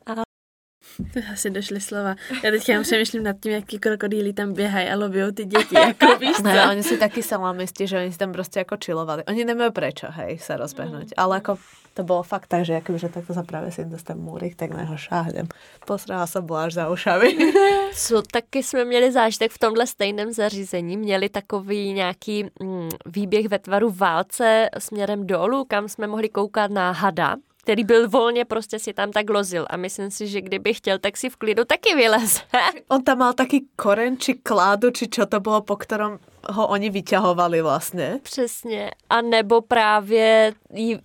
[1.13, 2.15] To asi došly slova.
[2.43, 5.75] Já teď jenom přemýšlím nad tím, jaký krokodýly tam běhají a lobijou ty děti.
[5.75, 6.43] Jako víš co?
[6.43, 9.23] Ne, oni si takí salamisti, že oni si tam prostě jako čilovali.
[9.27, 11.17] Oni nemajú prečo, hej, sa rozbehnúť.
[11.17, 11.57] Ale ako
[11.95, 14.83] to bolo fakt tak, že akože takto sa práve si do ten múrik, tak na
[14.83, 15.47] ho šáhnem.
[15.87, 17.35] Posrala som bola až za ušami.
[17.95, 20.97] Co taky jsme měli zážitek v tomhle stejném zařízení.
[20.97, 26.91] Měli takový nějaký mm, výběh ve tvaru válce směrem dolů, kam jsme mohli koukat na
[26.91, 27.35] hada
[27.65, 29.65] který byl volně, prostě si tam tak lozil.
[29.69, 32.41] A myslím si, že kdyby chtěl, tak si v klidu taky vylez.
[32.93, 36.21] On tam mal taký koren, či kládu, či čo to bolo, po ktorom
[36.53, 38.21] ho oni vyťahovali vlastne.
[38.21, 38.91] Přesně.
[39.09, 40.53] A nebo právě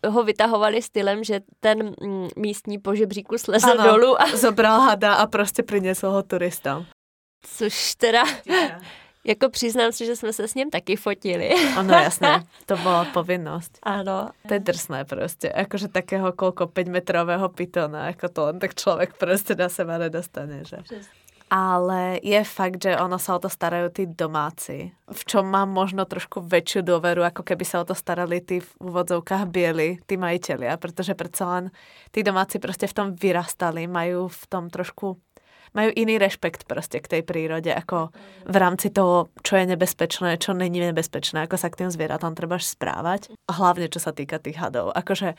[0.04, 3.84] ho vytahovali stylem, že ten mm, místní po žebříku slezl Ano.
[3.84, 6.84] dolů, a, Zobral hada a prostě priniesol ho turistom.
[7.56, 8.22] což teda,
[9.24, 11.50] jako přiznám si, že jsme se s ním taky fotili.
[11.78, 13.78] Ono jasné, to bola povinnosť.
[13.82, 14.30] Ano.
[14.48, 15.52] To je drsné proste.
[15.52, 20.64] Akože takého koľko 5 metrového pitona, ako to len tak človek proste na seba nedostane,
[20.64, 20.80] že?
[21.50, 24.94] Ale je fakt, že ono sa o to starajú tí domáci.
[25.10, 28.70] V čom mám možno trošku väčšiu dôveru, ako keby sa o to starali tí v
[28.78, 31.64] úvodzovkách bieli, tí majiteľia, pretože predsa len
[32.14, 35.18] tí domáci proste v tom vyrastali, majú v tom trošku
[35.72, 38.10] majú iný rešpekt proste k tej prírode, ako
[38.46, 42.58] v rámci toho, čo je nebezpečné, čo není nebezpečné, ako sa k tým zvieratám treba
[42.58, 43.34] správať.
[43.46, 44.90] Hlavne, čo sa týka tých hadov.
[44.94, 45.38] Akože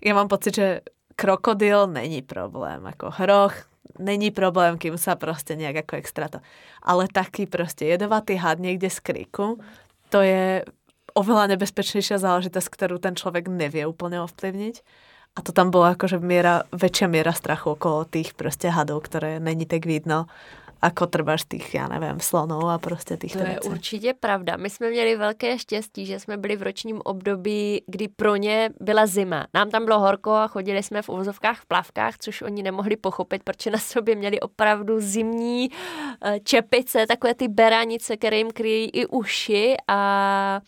[0.00, 0.68] ja mám pocit, že
[1.16, 6.38] krokodil není problém, ako hroch není problém, kým sa proste nejak ako extra to.
[6.80, 9.60] Ale taký proste jedovatý had niekde z kríku,
[10.08, 10.64] to je
[11.12, 14.82] oveľa nebezpečnejšia záležitosť, ktorú ten človek nevie úplne ovplyvniť.
[15.36, 19.62] A to tam bola akože miera, väčšia miera strachu okolo tých proste hadov, ktoré není
[19.66, 20.26] tak vidno,
[20.80, 23.68] ako trváš tých, já nevím, slonů a prostě To týchto je věcí.
[23.68, 24.56] určitě pravda.
[24.56, 29.06] My jsme měli velké štěstí, že jsme byli v ročním období, kdy pro ně byla
[29.06, 29.46] zima.
[29.54, 33.42] Nám tam bylo horko a chodili jsme v uvozovkách v plavkách, což oni nemohli pochopit,
[33.44, 35.68] protože na sobě měli opravdu zimní
[36.24, 40.60] eh, čepice, takové ty beranice, které jim kryjí i uši a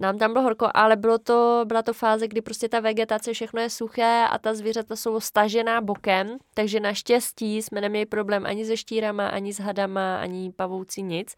[0.00, 3.60] nám tam bylo horko, ale bylo to, byla to fáze, kdy prostě ta vegetace, všechno
[3.60, 8.76] je suché a ta zvířata jsou stažená bokem, takže naštěstí jsme neměli problém ani se
[8.76, 11.36] štírama, ani s hadama, ani pavouci, nic.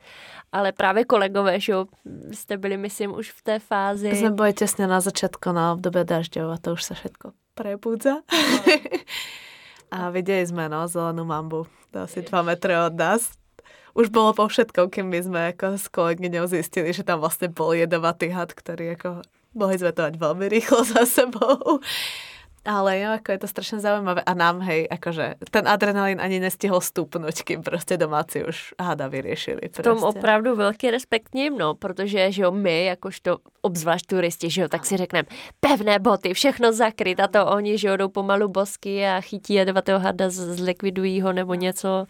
[0.52, 1.86] Ale právě kolegové, že jo,
[2.32, 4.16] jste byli, myslím, už v té fázi.
[4.16, 8.11] Jsme byli těsně na začátku na období dažďov a to už se všetko prebudza.
[9.90, 13.45] a viděli jsme, no, zelenú mambu, to asi dva metry od nás.
[13.97, 17.72] Už bolo po všetkom, kým my sme ako s kolegyňou zistili, že tam vlastne bol
[17.72, 19.24] jedovatý had, ktorý ako
[19.57, 21.80] mohli sme to mať veľmi rýchlo za sebou.
[22.66, 24.26] Ale jo, ako je to strašne zaujímavé.
[24.26, 29.61] A nám, hej, akože ten adrenalín ani nestihol stupnúť, kým prostě domáci už hada vyriešili.
[29.70, 30.18] V tom Prostě.
[30.18, 34.86] opravdu velký respekt ním, no, protože, že jo, my, jakožto obzvlášť turisti, že jo, tak
[34.86, 35.28] si řekneme,
[35.61, 39.99] pevné boty, všechno zakryt a to oni, že jo, jdou pomalu bosky a chytí jedovatého
[39.99, 42.07] hada, zlikvidují ho nebo něco.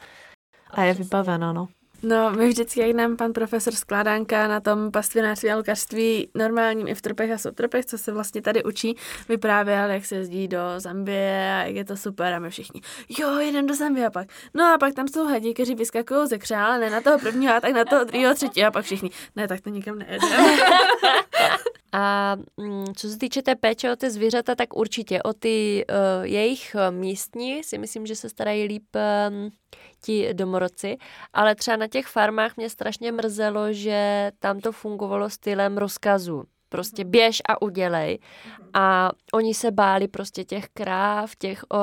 [0.70, 1.68] A je vybaveno, no.
[2.02, 6.94] No, my vždycky, jak nám pan profesor Skládánka na tom pastvinářství a lukařství normálním i
[6.94, 8.96] v tropech a subtropech, co se vlastně tady učí,
[9.28, 12.80] vyprávěl, jak se jezdí do Zambie a jak je to super a my všichni,
[13.18, 14.28] jo, jedem do Zambie a pak.
[14.54, 17.60] No a pak tam jsou hadi, kteří vyskakují ze křále, ne na toho prvního, a
[17.60, 20.36] tak na toho druhého, třetího a pak všichni, ne, tak to nikam nejedeme.
[21.98, 26.24] A mm, co se týče té péče o ty zvířata, tak určitě o ty uh,
[26.24, 28.84] jejich eh, místní si myslím, že se starají líp
[29.30, 29.50] um,
[30.02, 30.96] ti domorodci,
[31.32, 36.44] ale třeba na těch farmách mě strašně mrzelo, že tam to fungovalo stylem rozkazu.
[36.68, 37.10] Prostě mhm.
[37.10, 38.18] běž a udělej.
[38.74, 41.76] A oni se báli prostě těch kráv, těch o,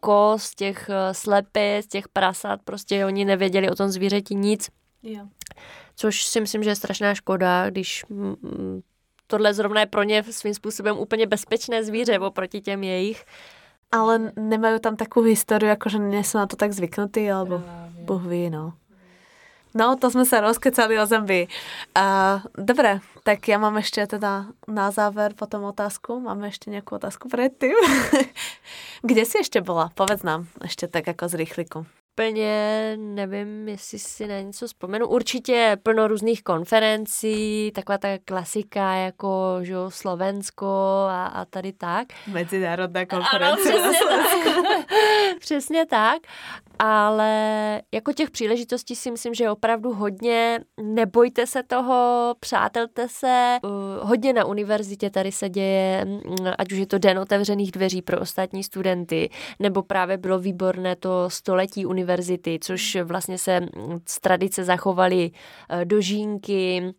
[0.00, 4.68] kos, těch o, slepic, těch prasat, prostě oni nevěděli o tom zvířeti nic.
[5.02, 5.26] Jo.
[5.96, 8.82] Což si myslím, že je strašná škoda, když mm,
[9.32, 13.24] tohle zrovna je pro ně svým způsobem úplně bezpečné zvíře oproti těm jejich.
[13.92, 18.72] Ale nemají tam takovou historii, jakože nejsou na to tak zvyknutí, alebo Bůh ví, no.
[19.74, 21.48] No, to jsme se rozkecali o Zambii.
[21.98, 26.20] Uh, dobré, tak já mám ještě teda na záver potom otázku.
[26.20, 27.76] Máme ještě nějakou otázku předtím.
[29.02, 29.90] Kde jsi ještě byla?
[29.94, 35.08] Povedz nám ještě tak jako z rychliku úplně nevím, jestli si na něco vzpomenu.
[35.08, 40.66] Určitě plno různých konferencí, taková ta klasika jako že Slovensko
[41.08, 42.08] a, a tady tak.
[42.26, 43.72] Mezinárodná konference.
[43.72, 44.86] Ano, přesně, tak.
[45.38, 46.18] přesně tak.
[46.78, 50.60] Ale jako těch příležitostí si myslím, že je opravdu hodně.
[50.82, 53.58] Nebojte se toho, přátelte se.
[53.62, 53.70] Uh,
[54.08, 56.20] hodně na univerzitě tady se děje, mm,
[56.58, 61.30] ať už je to den otevřených dveří pro ostatní studenty, nebo právě bylo výborné to
[61.30, 63.60] století univerzity univerzity, což vlastně se
[64.06, 65.30] z tradice zachovaly
[65.70, 66.94] eh, dožínky,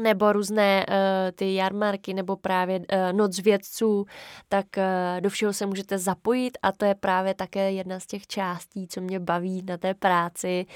[0.00, 0.94] nebo různé uh,
[1.34, 4.04] ty jarmarky, nebo právě uh, noc vědců,
[4.48, 8.26] tak uh, do všeho se můžete zapojit a to je právě také jedna z těch
[8.26, 10.66] částí, co mě baví na té práci,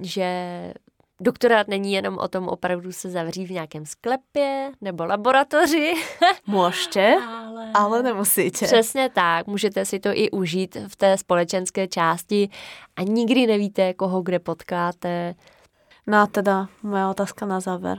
[0.00, 0.72] že
[1.20, 5.94] doktorát není jenom o tom opravdu se zavřít v nějakém sklepě nebo laboratoři.
[6.46, 7.70] Můžete, ale...
[7.74, 8.66] ale nemusíte.
[8.66, 12.48] Přesně tak, můžete si to i užít v té společenské části
[12.96, 15.34] a nikdy nevíte, koho kde potkáte.
[16.06, 17.98] No a teda moja otázka na záver.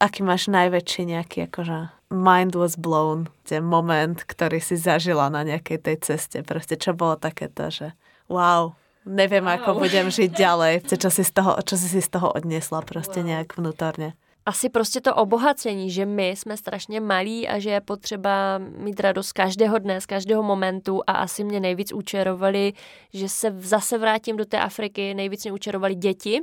[0.00, 1.72] Aký máš největší nějaký jakože
[2.10, 6.42] mind was blown, ten moment, který si zažila na nějaké té cestě.
[6.42, 7.90] Prostě čo bylo také to, že
[8.28, 8.72] wow,
[9.06, 9.54] neviem, wow.
[9.54, 10.74] ako budem žiť ďalej.
[10.90, 13.26] Čo si, z toho, čo si si z toho odnesla prostě wow.
[13.26, 14.12] nějak vnútorně?
[14.46, 19.32] Asi prostě to obohacení, že my jsme strašně malí a že je potřeba mít radost
[19.32, 22.72] každého dne, z každého momentu a asi mě nejvíc učerovali,
[23.12, 26.42] že se zase vrátím do té Afriky, nejvíc mě učerovali děti,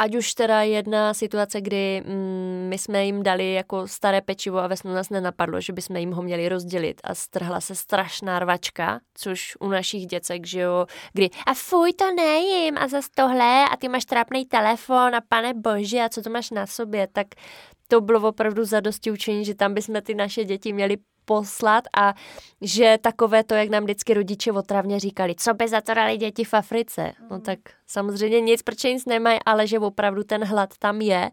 [0.00, 4.66] Ať už teda jedna situace, kdy mm, my jsme jim dali jako staré pečivo a
[4.66, 7.00] ve snu nás nenapadlo, že bychom jim ho měli rozdělit.
[7.04, 12.14] A strhla se strašná rvačka, což u našich děcek, že jo, kdy a fuj, to
[12.14, 16.30] nejím a zase tohle a ty máš trápný telefon a pane bože a co to
[16.30, 17.26] máš na sobě, tak
[17.88, 22.14] to bylo opravdu zadosti učení, že tam bychom ty naše děti měli poslat a
[22.60, 26.44] že takové to, jak nám vždycky rodiče otravně říkali, co by za to dali děti
[26.44, 27.12] v Africe.
[27.20, 27.40] No mhm.
[27.40, 31.30] tak samozřejmě nic, proč nic nemají, ale že opravdu ten hlad tam je.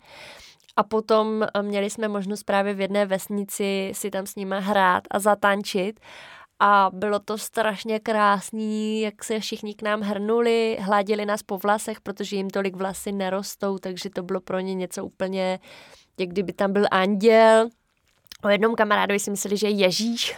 [0.75, 5.03] A potom eh, měli jsme možnost právě v jedné vesnici si tam s nimi hrát
[5.11, 5.99] a zatančit.
[6.59, 12.01] A bylo to strašně krásný, jak se všichni k nám hrnuli, hladili nás po vlasech,
[12.01, 15.59] protože jim tolik vlasy nerostou, takže to bylo pro ně něco úplně,
[16.19, 17.69] jak kdyby tam byl anděl
[18.43, 20.35] o jednom kamarádovi si mysleli, že je Ježíš.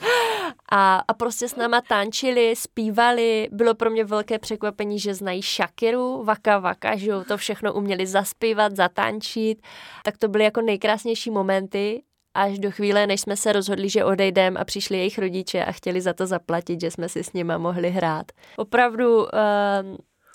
[0.72, 3.48] a, a prostě s náma tančili, zpívali.
[3.52, 8.76] Bylo pro mě velké překvapení, že znají Shakiru, Vaka Vaka, že to všechno uměli zaspívat,
[8.76, 9.62] zatančit.
[10.04, 12.02] Tak to byly jako nejkrásnější momenty
[12.34, 16.00] až do chvíle, než jsme se rozhodli, že odejdeme a přišli jejich rodiče a chtěli
[16.00, 18.26] za to zaplatit, že jsme si s nima mohli hrát.
[18.56, 19.28] Opravdu uh,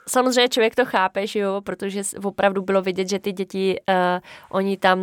[0.10, 3.96] samozřejmě člověk to chápe, že jo, protože opravdu bylo vidět, že ty děti, uh,
[4.50, 5.00] oni tam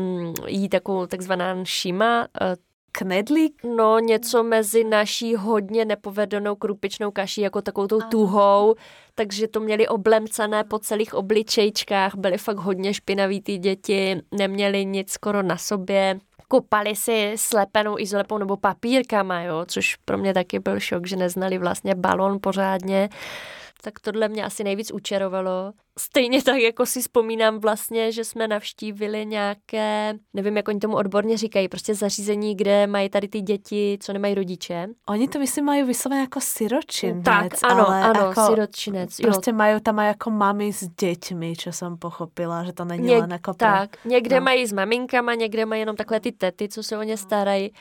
[0.46, 2.54] jí takovou takzvaná šima, uh,
[2.92, 3.62] knedlík?
[3.76, 8.74] No, něco mezi naší hodně nepovedenou krupičnou kaší, jako takovou tou tuhou,
[9.14, 15.12] takže to měli oblemcané po celých obličejčkách, byly fakt hodně špinaví ty děti, neměli nic
[15.12, 20.80] skoro na sobě, kupali si slepenou izolepou nebo papírkama, jo, což pro mě taky byl
[20.80, 23.08] šok, že neznali vlastně balon pořádně
[23.84, 25.72] tak tohle mě asi nejvíc učarovalo.
[25.98, 31.36] Stejně tak, jako si vzpomínám vlastně, že jsme navštívili nějaké, nevím, jak oni tomu odborně
[31.36, 34.88] říkají, prostě zařízení, kde mají tady ty děti, co nemají rodiče.
[35.08, 37.24] Oni to myslím mají vysloveně jako siročinec.
[37.24, 39.16] Tak, ano, ale ano, jako, siročinec.
[39.16, 43.32] Prostě mají tam jako mami s dětmi, co jsem pochopila, že to není Něk, len
[43.32, 43.68] jako pro...
[43.68, 44.44] Tak, někde no.
[44.44, 47.72] mají s maminkama, někde mají jenom takhle ty tety, co se o ně starají.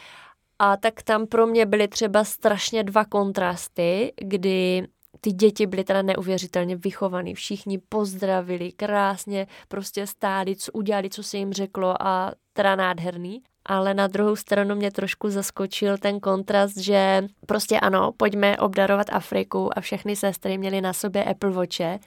[0.59, 4.87] A tak tam pro mě byly třeba strašně dva kontrasty, kdy
[5.21, 11.37] ty děti byly teda neuvěřitelně vychovaný, všichni pozdravili, krásně prostě stáli, co udělali, co se
[11.37, 13.43] jim řeklo a teda nádherný.
[13.65, 19.77] Ale na druhou stranu mě trošku zaskočil ten kontrast, že prostě ano, pojďme obdarovat Afriku
[19.77, 21.99] a všechny sestry měly na sobě Apple Watche,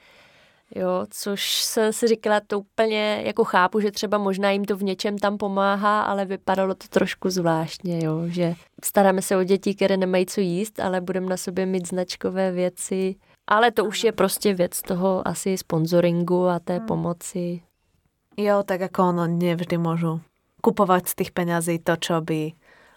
[0.75, 4.83] Jo, což jsem si říkala, to úplně jako chápu, že třeba možná jim to v
[4.83, 8.53] něčem tam pomáhá, ale vypadalo to trošku zvláštně, jo, že
[8.83, 13.15] staráme se o děti, které nemají co jíst, ale budeme na sobě mít značkové věci.
[13.47, 16.87] Ale to už je prostě věc toho asi sponsoringu a té hmm.
[16.87, 17.61] pomoci.
[18.37, 20.21] Jo, tak jako ono nevždy můžu
[20.61, 22.51] kupovat z těch penězí to, co by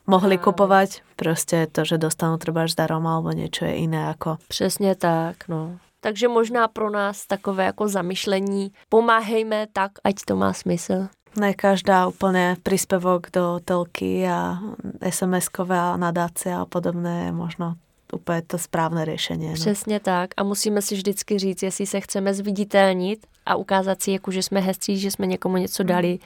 [0.06, 0.88] mohli kupovat.
[1.16, 4.36] Prostě to, že dostanou třeba zdarom alebo něco je jiné jako.
[4.48, 5.78] Přesně tak, no.
[6.00, 11.08] Takže možná pro nás takové jako zamyšlení, pomáhejme tak, ať to má smysl.
[11.40, 14.58] Ne každá úplně příspěvok do telky a
[15.00, 17.74] SMS-kové a nadáce a podobné je možno
[18.12, 19.48] úplně to správné řešení.
[19.48, 19.54] No.
[19.54, 24.30] Přesně tak a musíme si vždycky říct, jestli se chceme zviditelnit a ukázat si, jako,
[24.30, 26.18] že jsme hezcí, že jsme někomu něco dali,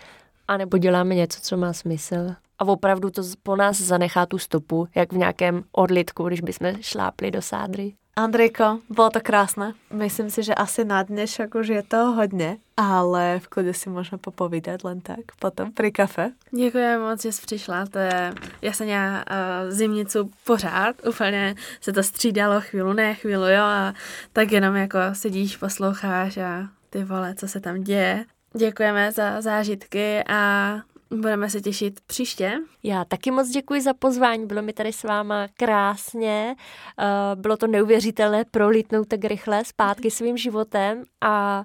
[0.48, 2.34] anebo děláme něco, co má smysl.
[2.58, 7.30] A opravdu to po nás zanechá tu stopu, jak v nějakém odlitku, když bychom šlápli
[7.30, 7.94] do sádry.
[8.16, 9.72] Andrejko, bylo to krásné.
[9.92, 14.18] Myslím si, že asi na dnešok už je to hodně, ale v klidu si můžeme
[14.18, 16.30] popovídat len tak potom při kafe.
[16.50, 17.86] Děkuji moc, že jsi přišla.
[17.86, 23.54] To je, já jsem měla uh, zimnicu pořád, úplně se to střídalo chvíli, ne chvíli,
[23.54, 23.94] jo, a
[24.32, 28.24] tak jenom jako sedíš, posloucháš a ty vole, co se tam děje.
[28.56, 30.74] Děkujeme za zážitky a
[31.20, 32.58] Budeme se těšit příště.
[32.82, 36.54] Já taky moc děkuji za pozvání, bylo mi tady s váma krásně,
[36.98, 41.64] uh, bylo to neuvěřitelné prolítnout tak rychle zpátky svým životem a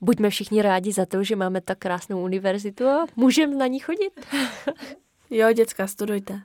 [0.00, 4.26] buďme všichni rádi za to, že máme tak krásnou univerzitu a můžeme na ní chodit.
[5.30, 6.40] Jo, děcka, studujte.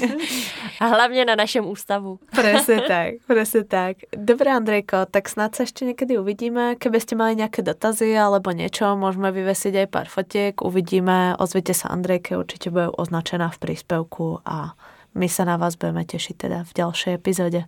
[0.80, 2.18] A hlavně na našem ústavu.
[2.34, 3.96] Presne tak, presne tak.
[4.16, 6.74] Dobre, Andrejko, tak snad sa ešte niekedy uvidíme.
[6.80, 10.54] Keby ste mali nejaké dotazy alebo niečo, môžeme vyvesiť aj pár fotiek.
[10.64, 14.74] Uvidíme, ozvite sa Andrejke, určite bude označená v príspevku a
[15.14, 17.60] my sa na vás budeme tešiť teda v ďalšej epizóde.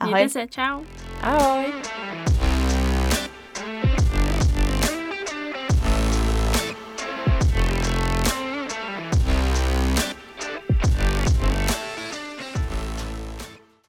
[0.00, 0.12] Ahoj.
[0.12, 0.80] Mějte se, čau.
[1.22, 2.09] Ahoj.